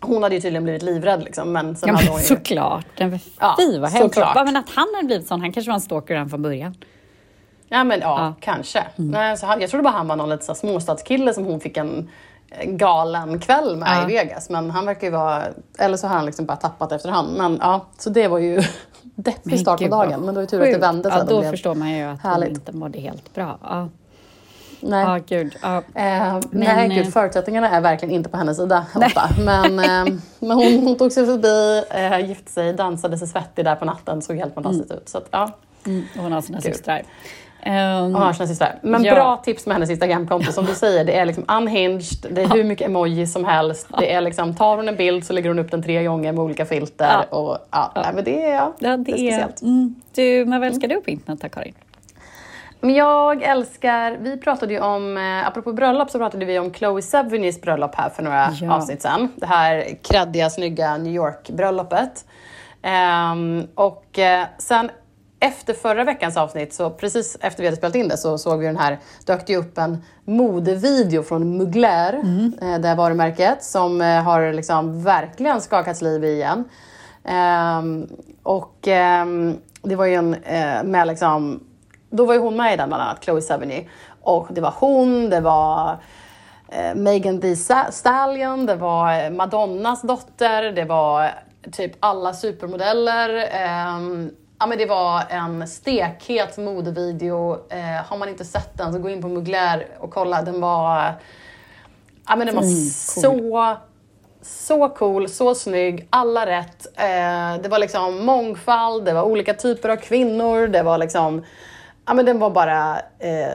hon 0.00 0.22
hade 0.22 0.34
ju 0.34 0.40
tydligen 0.40 0.64
blivit 0.64 0.82
livrädd 0.82 1.22
liksom, 1.24 1.52
men 1.52 1.76
sen 1.76 1.88
Ja, 1.88 1.94
hade 1.94 2.04
men 2.04 2.12
hon 2.12 2.20
ju... 2.20 2.26
såklart. 2.26 2.86
Ja, 3.40 3.56
fy 3.58 3.78
vad 3.78 3.90
hemskt. 3.90 4.16
men 4.34 4.56
att 4.56 4.70
han 4.70 4.86
hade 4.94 5.06
blivit 5.06 5.26
sån, 5.28 5.40
han 5.40 5.52
kanske 5.52 5.70
var 5.70 5.74
en 5.74 5.80
stalker 5.80 6.14
redan 6.14 6.28
från 6.30 6.42
början. 6.42 6.74
Ja 7.68 7.84
men 7.84 8.00
ja, 8.00 8.06
Ja. 8.06 8.20
Mm. 8.20 8.34
kanske. 8.40 8.84
Nej, 8.96 9.36
så 9.36 9.46
han, 9.46 9.60
jag 9.60 9.70
trodde 9.70 9.82
bara 9.82 9.92
han 9.94 10.08
var 10.08 10.16
någon 10.16 10.28
lite 10.28 10.44
så 10.44 10.54
småstadskille 10.54 11.34
som 11.34 11.44
hon 11.44 11.60
fick 11.60 11.76
en 11.76 11.98
eh, 11.98 12.04
galen 12.64 13.38
kväll 13.38 13.76
med 13.76 13.88
Ja. 13.88 14.02
i 14.10 14.14
Vegas. 14.14 14.50
Men 14.50 14.70
han 14.70 14.86
verkar 14.86 15.06
ju 15.06 15.10
vara, 15.12 15.42
eller 15.78 15.96
så 15.96 16.06
har 16.06 16.16
han 16.16 16.26
liksom 16.26 16.46
bara 16.46 16.56
tappat 16.56 16.92
efterhand. 16.92 17.36
Men 17.38 17.58
ja, 17.62 17.86
så 17.98 18.10
det 18.10 18.28
var 18.28 18.38
ju 18.38 18.62
deppig 19.02 19.60
start 19.60 19.78
på 19.78 19.84
gud, 19.84 19.90
dagen. 19.90 20.20
Men 20.20 20.26
det 20.26 20.32
var 20.32 20.40
ju 20.40 20.46
tur 20.46 20.62
att 20.62 20.72
det 20.72 20.78
vände 20.78 21.10
sen. 21.10 21.18
Ja, 21.18 21.24
då 21.24 21.42
förstår 21.42 21.74
man 21.74 21.90
ju 21.90 22.04
att 22.04 22.20
härligt. 22.22 22.48
inte 22.48 22.72
mådde 22.72 22.98
helt 23.00 23.34
bra. 23.34 23.58
Ja, 23.62 23.88
Nej. 24.80 25.04
ja 25.04 25.18
gud. 25.26 25.56
Ja. 25.62 25.76
Eh, 25.76 25.82
Men, 25.94 26.40
nej, 26.50 26.88
gud, 26.88 27.06
eh, 27.06 27.10
förutsättningarna 27.10 27.70
är 27.70 27.80
verkligen 27.80 28.14
inte 28.14 28.28
på 28.30 28.36
hennes 28.36 28.56
sida. 28.56 28.86
Men, 29.44 29.78
eh, 29.78 30.14
men 30.38 30.50
hon, 30.56 30.78
hon 30.84 30.96
tog 30.96 31.12
sig 31.12 31.26
förbi, 31.26 31.82
eh, 31.90 32.28
gifte 32.28 32.52
sig, 32.52 32.72
dansade 32.72 33.18
sig 33.18 33.28
svettig 33.28 33.64
där 33.64 33.74
på 33.76 33.84
natten. 33.84 34.22
Såg 34.22 34.36
helt 34.36 34.54
fantastiskt 34.54 34.90
ut. 34.92 35.08
Så 35.08 35.18
att, 35.18 35.28
ja. 35.30 35.50
Mm, 35.86 36.04
hon 36.18 36.32
har 36.32 36.40
sina 36.40 36.60
Kul. 36.60 36.72
systrar. 36.72 37.02
Sina 37.64 38.46
systrar. 38.46 38.78
Men 38.82 39.04
Ja. 39.04 39.14
bra 39.14 39.36
tips 39.36 39.66
med 39.66 39.74
hennes 39.74 39.90
Instagramkonto. 39.90 40.52
Som 40.52 40.64
du 40.64 40.74
säger, 40.74 41.04
det 41.04 41.18
är 41.18 41.24
liksom 41.24 41.44
unhinged, 41.48 42.26
det 42.30 42.42
är 42.42 42.48
hur 42.48 42.64
mycket 42.64 42.86
emojis 42.86 43.32
som 43.32 43.44
helst. 43.44 43.86
Det 43.98 44.12
är 44.12 44.20
liksom, 44.20 44.54
tar 44.54 44.76
hon 44.76 44.88
en 44.88 44.96
bild 44.96 45.24
så 45.26 45.32
lägger 45.32 45.48
hon 45.50 45.58
upp 45.58 45.70
den 45.70 45.82
tre 45.82 46.04
gånger 46.04 46.32
med 46.32 46.44
olika 46.44 46.66
filter. 46.66 47.24
Ja. 47.30 47.36
Och, 47.38 47.58
ja, 47.70 47.92
Nej, 47.94 48.04
men 48.14 48.24
det 48.24 48.44
är, 48.44 48.54
ja, 48.54 48.72
ja, 48.78 48.96
det 48.96 49.10
är 49.12 49.16
speciellt. 49.16 49.62
Mm. 49.62 49.94
Du, 50.14 50.44
men 50.46 50.60
vad 50.60 50.68
älskar 50.68 50.88
du 50.88 51.00
på 51.00 51.10
internet 51.10 51.52
Karin? 51.54 51.74
Men 52.80 52.94
jag 52.94 53.42
älskar, 53.42 54.16
vi 54.20 54.36
pratade 54.36 54.72
ju 54.74 54.80
om, 54.80 55.16
eh, 55.16 55.46
apropå 55.48 55.72
bröllop 55.72 56.10
så 56.10 56.18
pratade 56.18 56.44
vi 56.44 56.58
om 56.58 56.74
Chloe 56.74 57.00
Sevigny's 57.00 57.60
bröllop 57.62 57.94
här 57.94 58.08
för 58.08 58.22
några 58.22 58.50
Ja. 58.60 58.74
avsnitt 58.74 59.02
sedan. 59.02 59.28
Det 59.36 59.46
här 59.46 59.84
kreddiga, 60.02 60.50
snygga 60.50 60.96
New 60.96 61.12
York-bröllopet. 61.14 62.24
Ehm, 62.82 63.66
och 63.74 64.18
eh, 64.18 64.44
sen 64.58 64.90
efter 65.40 65.74
förra 65.74 66.04
veckans 66.04 66.36
avsnitt, 66.36 66.74
så 66.74 66.90
precis 66.90 67.36
efter 67.40 67.62
vi 67.62 67.66
hade 67.66 67.76
spelat 67.76 67.94
in 67.94 68.08
det, 68.08 68.16
så 68.16 68.38
såg 68.38 68.58
vi 68.58 68.66
den 68.66 68.76
här, 68.76 68.98
dök 69.26 69.46
det 69.46 69.56
upp 69.56 69.78
en 69.78 70.04
modevideo 70.24 71.22
från 71.22 71.56
Mugler, 71.56 72.14
eh, 72.62 72.78
det 72.78 72.88
här 72.88 72.96
varumärket, 72.96 73.64
som 73.64 74.00
eh, 74.00 74.22
har 74.22 74.52
liksom 74.52 75.02
verkligen 75.02 75.60
skakats 75.60 76.02
liv 76.02 76.24
i 76.24 76.32
igen. 76.32 76.64
Ehm, 77.24 78.08
och 78.42 78.88
ehm, 78.88 79.58
det 79.82 79.96
var 79.96 80.06
ju 80.06 80.14
en 80.14 80.34
eh, 80.34 80.82
med 80.84 81.06
liksom, 81.06 81.64
då 82.10 82.24
var 82.24 82.34
ju 82.34 82.40
hon 82.40 82.56
med 82.56 82.74
i 82.74 82.76
den 82.76 82.88
bland 82.88 83.02
annat, 83.02 83.24
Chloe 83.24 83.42
Sevigny. 83.42 83.88
Och 84.22 84.46
det 84.50 84.60
var 84.60 84.74
hon, 84.76 85.30
det 85.30 85.40
var 85.40 85.98
eh, 86.68 86.94
Megan 86.94 87.40
Thee 87.40 87.56
Stallion, 87.90 88.66
det 88.66 88.74
var 88.74 89.30
Madonnas 89.30 90.02
dotter, 90.02 90.72
det 90.72 90.84
var 90.84 91.30
typ 91.72 91.92
alla 92.00 92.34
supermodeller. 92.34 93.48
ehm, 93.52 94.30
ja, 94.58 94.66
men 94.66 94.78
det 94.78 94.86
var 94.86 95.24
en 95.30 95.68
stekhet 95.68 96.58
modevideo. 96.58 97.52
Eh, 97.68 98.06
har 98.06 98.16
man 98.16 98.28
inte 98.28 98.44
sett 98.44 98.78
den 98.78 98.92
så 98.92 98.98
gå 98.98 99.10
in 99.10 99.22
på 99.22 99.28
Mugler 99.28 99.86
och 99.98 100.10
kolla. 100.10 100.42
Den 100.42 100.60
var, 100.60 101.12
ja, 102.28 102.36
men 102.36 102.46
den 102.46 102.56
var 102.56 102.62
så 102.62 103.78
så 104.42 104.88
cool, 104.88 105.28
så 105.28 105.54
snygg, 105.54 106.06
alla 106.10 106.46
rätt. 106.46 106.86
Eh, 106.96 107.62
det 107.62 107.68
var 107.68 107.78
liksom 107.78 108.24
mångfald, 108.24 109.04
det 109.04 109.12
var 109.12 109.22
olika 109.22 109.54
typer 109.54 109.88
av 109.88 109.96
kvinnor, 109.96 110.66
det 110.66 110.82
var 110.82 110.98
liksom... 110.98 111.44
Ja 112.06 112.14
men 112.14 112.26
den 112.26 112.38
var 112.38 112.50
bara 112.50 112.98
eh, 112.98 113.52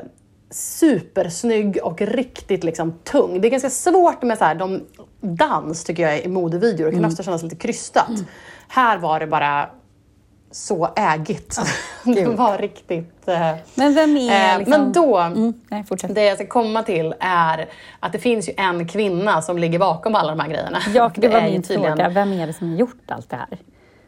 supersnygg 0.49 1.79
och 1.83 2.01
riktigt 2.01 2.63
liksom 2.63 2.91
tung. 3.03 3.41
Det 3.41 3.47
är 3.47 3.49
ganska 3.49 3.69
svårt 3.69 4.21
med 4.21 4.37
så 4.37 4.43
här, 4.45 4.55
de, 4.55 4.83
dans 5.21 5.83
tycker 5.83 6.03
jag 6.03 6.21
i 6.21 6.27
modevideor, 6.27 6.85
det 6.85 6.95
kan 6.95 7.05
ofta 7.05 7.23
kännas 7.23 7.43
lite 7.43 7.55
krystat. 7.55 8.11
Här 8.67 8.97
var 8.97 9.19
det 9.19 9.27
bara 9.27 9.69
så 10.53 10.89
ägigt. 10.95 11.59
det 12.03 12.25
var 12.25 12.57
riktigt... 12.57 13.27
Eh, 13.27 13.51
Men 13.75 13.93
vem 13.93 14.17
är 14.17 14.53
eh, 14.53 14.57
liksom... 14.59 14.81
Men 14.81 14.91
då... 14.91 15.17
Mm, 15.17 15.53
nej. 15.69 15.83
Det 16.09 16.23
jag 16.23 16.37
ska 16.37 16.47
komma 16.47 16.83
till 16.83 17.13
är 17.19 17.65
att 17.99 18.11
det 18.11 18.19
finns 18.19 18.49
ju 18.49 18.53
en 18.57 18.87
kvinna 18.87 19.41
som 19.41 19.57
ligger 19.57 19.79
bakom 19.79 20.15
alla 20.15 20.29
de 20.29 20.39
här 20.39 20.49
grejerna. 20.49 20.79
Ja, 20.93 21.11
det 21.15 21.27
var 21.27 21.41
min 21.41 21.63
tydligen- 21.63 21.97
fråga. 21.97 22.09
Vem 22.09 22.33
är 22.33 22.47
det 22.47 22.53
som 22.53 22.69
har 22.69 22.77
gjort 22.77 23.11
allt 23.11 23.29
det 23.29 23.35
här? 23.35 23.57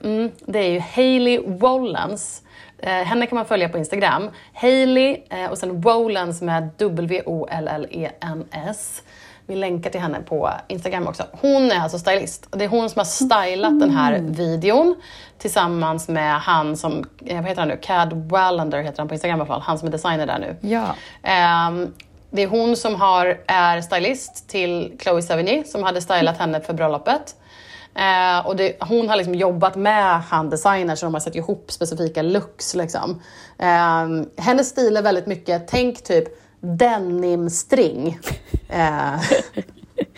Mm, 0.03 0.31
det 0.45 0.59
är 0.59 0.69
ju 0.69 0.79
Hailey 0.79 1.39
Wollens. 1.47 2.41
Eh, 2.77 2.89
henne 2.91 3.25
kan 3.27 3.35
man 3.35 3.45
följa 3.45 3.69
på 3.69 3.77
Instagram. 3.77 4.29
Hailey 4.53 5.17
eh, 5.29 5.51
och 5.51 5.57
sen 5.57 5.81
Wollens 5.81 6.41
med 6.41 6.69
W-O-L-L-E-N-S. 6.77 9.03
Vi 9.47 9.55
länkar 9.55 9.89
till 9.89 10.01
henne 10.01 10.19
på 10.21 10.51
Instagram 10.67 11.07
också. 11.07 11.23
Hon 11.31 11.71
är 11.71 11.79
alltså 11.79 11.99
stylist. 11.99 12.47
Det 12.51 12.65
är 12.65 12.69
hon 12.69 12.89
som 12.89 12.99
har 12.99 13.05
stylat 13.05 13.79
den 13.79 13.89
här 13.89 14.19
videon 14.19 14.95
tillsammans 15.37 16.07
med 16.07 16.39
han 16.41 16.77
som, 16.77 17.05
eh, 17.25 17.35
vad 17.35 17.45
heter 17.45 17.61
han 17.61 17.67
nu? 17.67 17.79
Cad 17.81 18.13
Wallander 18.13 18.81
heter 18.81 18.97
han 18.97 19.07
på 19.07 19.13
Instagram 19.13 19.39
i 19.39 19.41
alla 19.41 19.47
fall. 19.47 19.61
Han 19.61 19.79
som 19.79 19.87
är 19.87 19.91
designer 19.91 20.27
där 20.27 20.39
nu. 20.39 20.69
Ja. 20.69 20.95
Ehm, 21.23 21.93
det 22.29 22.41
är 22.43 22.47
hon 22.47 22.75
som 22.75 22.95
har, 22.95 23.41
är 23.47 23.81
stylist 23.81 24.49
till 24.49 24.97
Chloe 25.01 25.21
Sevigny 25.21 25.63
som 25.63 25.83
hade 25.83 26.01
stylat 26.01 26.37
henne 26.37 26.61
för 26.61 26.73
bröllopet. 26.73 27.35
Eh, 27.95 28.47
och 28.47 28.55
det, 28.55 28.77
hon 28.79 29.09
har 29.09 29.15
liksom 29.15 29.35
jobbat 29.35 29.75
med 29.75 30.21
han 30.21 30.49
designer 30.49 30.95
så 30.95 31.05
de 31.05 31.13
har 31.13 31.21
satt 31.21 31.35
ihop 31.35 31.71
specifika 31.71 32.21
looks. 32.21 32.75
Liksom. 32.75 33.21
Ehm, 33.57 34.29
hennes 34.37 34.69
stil 34.69 34.97
är 34.97 35.01
väldigt 35.01 35.27
mycket, 35.27 35.67
tänk 35.67 36.03
typ 36.03 36.27
denimstring. 36.65 38.19
Eh, 38.69 39.21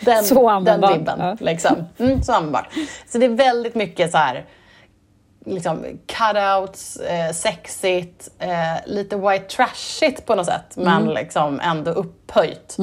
den, 0.00 0.24
Så 0.24 0.34
den 0.34 0.48
användbart, 0.48 0.98
vibben. 0.98 1.20
ja. 1.20 1.36
Liksom. 1.40 1.84
Mm, 1.98 2.22
så 2.22 2.32
användbart. 2.32 2.68
Så 3.08 3.18
det 3.18 3.24
är 3.26 3.30
väldigt 3.30 3.74
mycket 3.74 4.10
så 4.10 4.18
här 4.18 4.46
liksom 5.46 5.84
cutouts, 6.06 6.96
eh, 6.96 7.32
sexigt, 7.32 8.28
eh, 8.38 8.86
lite 8.86 9.16
white 9.16 9.44
trashigt 9.44 10.26
på 10.26 10.34
något 10.34 10.46
sätt, 10.46 10.76
men 10.76 11.06
liksom 11.06 11.60
ändå 11.60 11.90
upphöjt. 11.90 12.76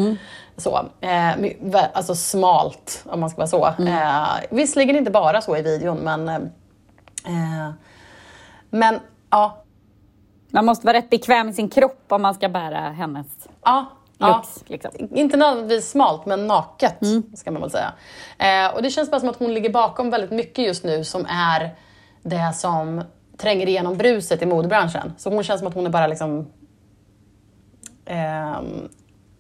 Så, 0.58 0.86
eh, 1.02 1.32
alltså 1.94 2.16
smalt, 2.16 3.04
om 3.06 3.20
man 3.20 3.30
ska 3.30 3.38
vara 3.38 3.48
så. 3.48 3.84
Eh, 3.84 4.28
visserligen 4.50 4.96
inte 4.96 5.12
bara 5.12 5.42
så 5.42 5.58
i 5.58 5.62
videon, 5.62 5.98
men... 5.98 6.30
Eh, 6.30 6.36
eh, 7.26 7.72
men 8.70 9.00
ja, 9.30 9.64
Man 10.50 10.66
måste 10.66 10.86
vara 10.86 10.98
rätt 10.98 11.10
bekväm 11.10 11.50
i 11.50 11.54
sin 11.54 11.70
kropp 11.70 12.06
om 12.08 12.22
man 12.22 12.36
ska 12.36 12.50
bära 12.50 12.80
hennes 12.80 13.28
ja, 13.64 13.86
ja. 14.18 14.28
looks. 14.28 14.64
Liksom. 14.70 14.92
Inte 15.16 15.38
nödvändigtvis 15.38 15.90
smalt, 15.90 16.26
men 16.26 16.48
naket 16.48 17.00
ska 17.34 17.52
man 17.52 17.62
väl 17.62 17.72
säga. 17.72 17.94
Eh, 18.38 18.76
och 18.76 18.82
det 18.82 18.90
känns 18.90 19.12
bara 19.12 19.20
som 19.20 19.30
att 19.30 19.40
hon 19.40 19.54
ligger 19.54 19.70
bakom 19.70 20.10
väldigt 20.10 20.32
mycket 20.32 20.66
just 20.66 20.84
nu 20.84 21.04
som 21.04 21.26
är 21.30 21.76
det 22.24 22.54
som 22.56 23.04
tränger 23.38 23.68
igenom 23.68 23.98
bruset 23.98 24.42
i 24.42 24.46
modebranschen. 24.46 25.14
Så 25.18 25.30
hon 25.30 25.44
känns 25.44 25.60
som 25.60 25.68
att 25.68 25.74
hon 25.74 25.86
är 25.86 25.90
bara 25.90 26.08
liksom 26.08 26.48
ehm, 28.06 28.90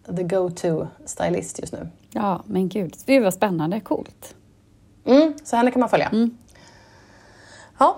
the 0.05 0.23
go-to 0.23 0.87
stylist 1.05 1.59
just 1.59 1.73
nu. 1.73 1.89
Ja, 2.11 2.43
men 2.45 2.69
gud. 2.69 2.93
Gud 3.05 3.23
vad 3.23 3.33
spännande. 3.33 3.79
Coolt. 3.79 4.35
Mm, 5.05 5.33
så 5.43 5.55
henne 5.55 5.71
kan 5.71 5.79
man 5.79 5.89
följa. 5.89 6.11
Ja, 7.77 7.97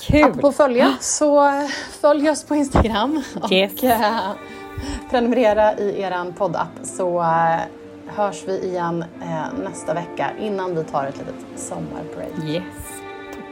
Kul. 0.00 0.24
apropå 0.24 0.52
följa 0.52 0.94
så 1.00 1.46
eh, 1.48 1.66
följ 2.00 2.30
oss 2.30 2.44
på 2.44 2.54
Instagram 2.54 3.22
och 3.42 3.52
Yes. 3.52 3.82
eh, 3.82 4.30
prenumerera 5.10 5.74
i 5.78 6.00
er 6.02 6.32
poddapp 6.38 6.68
så 6.82 7.20
eh, 7.22 7.60
hörs 8.16 8.42
vi 8.46 8.58
igen 8.64 9.04
eh, 9.22 9.58
nästa 9.64 9.94
vecka 9.94 10.30
innan 10.40 10.74
vi 10.76 10.84
tar 10.84 11.04
ett 11.06 11.16
litet 11.18 11.34
sommarbreak. 11.60 12.48
Yes. 12.48 12.62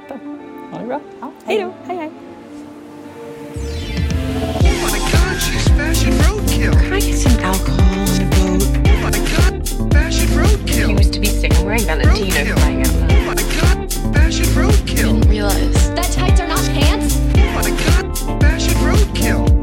Toppen. 0.08 0.38
Ha 0.72 0.78
det 0.78 0.86
bra. 0.86 1.00
Ja, 1.20 1.30
Hej 1.44 1.60
då. 1.62 1.72
Hej, 1.86 1.96
hej. 1.96 2.10
Oh 4.60 4.92
my 4.92 4.98
god, 4.98 5.40
fashion 5.78 6.12
roadkill. 6.18 6.72
Can 6.72 6.92
I 6.92 7.00
get 7.00 7.18
some 7.18 7.44
alcohol 7.44 7.80
on 7.80 8.20
a 8.20 8.28
boat? 8.30 8.62
Oh 8.62 8.98
my 9.04 9.10
god, 9.10 9.68
fashion 9.92 10.38
roadkill. 10.38 10.88
He 10.88 10.94
was 10.94 11.10
to 11.10 11.20
be 11.20 11.26
seen 11.26 11.66
wearing 11.66 11.86
Valentino 11.86 12.56
flying 12.56 12.80
out 12.80 13.63
roadkill. 14.54 14.96
Didn't 14.96 15.28
realize. 15.28 15.94
That 15.94 16.10
tights 16.12 16.40
are 16.40 16.46
not 16.48 16.64
pants? 16.70 17.16
What 17.54 17.66
a 17.66 17.70
god 17.70 18.40
fashion 18.40 18.74
roadkill. 18.74 19.53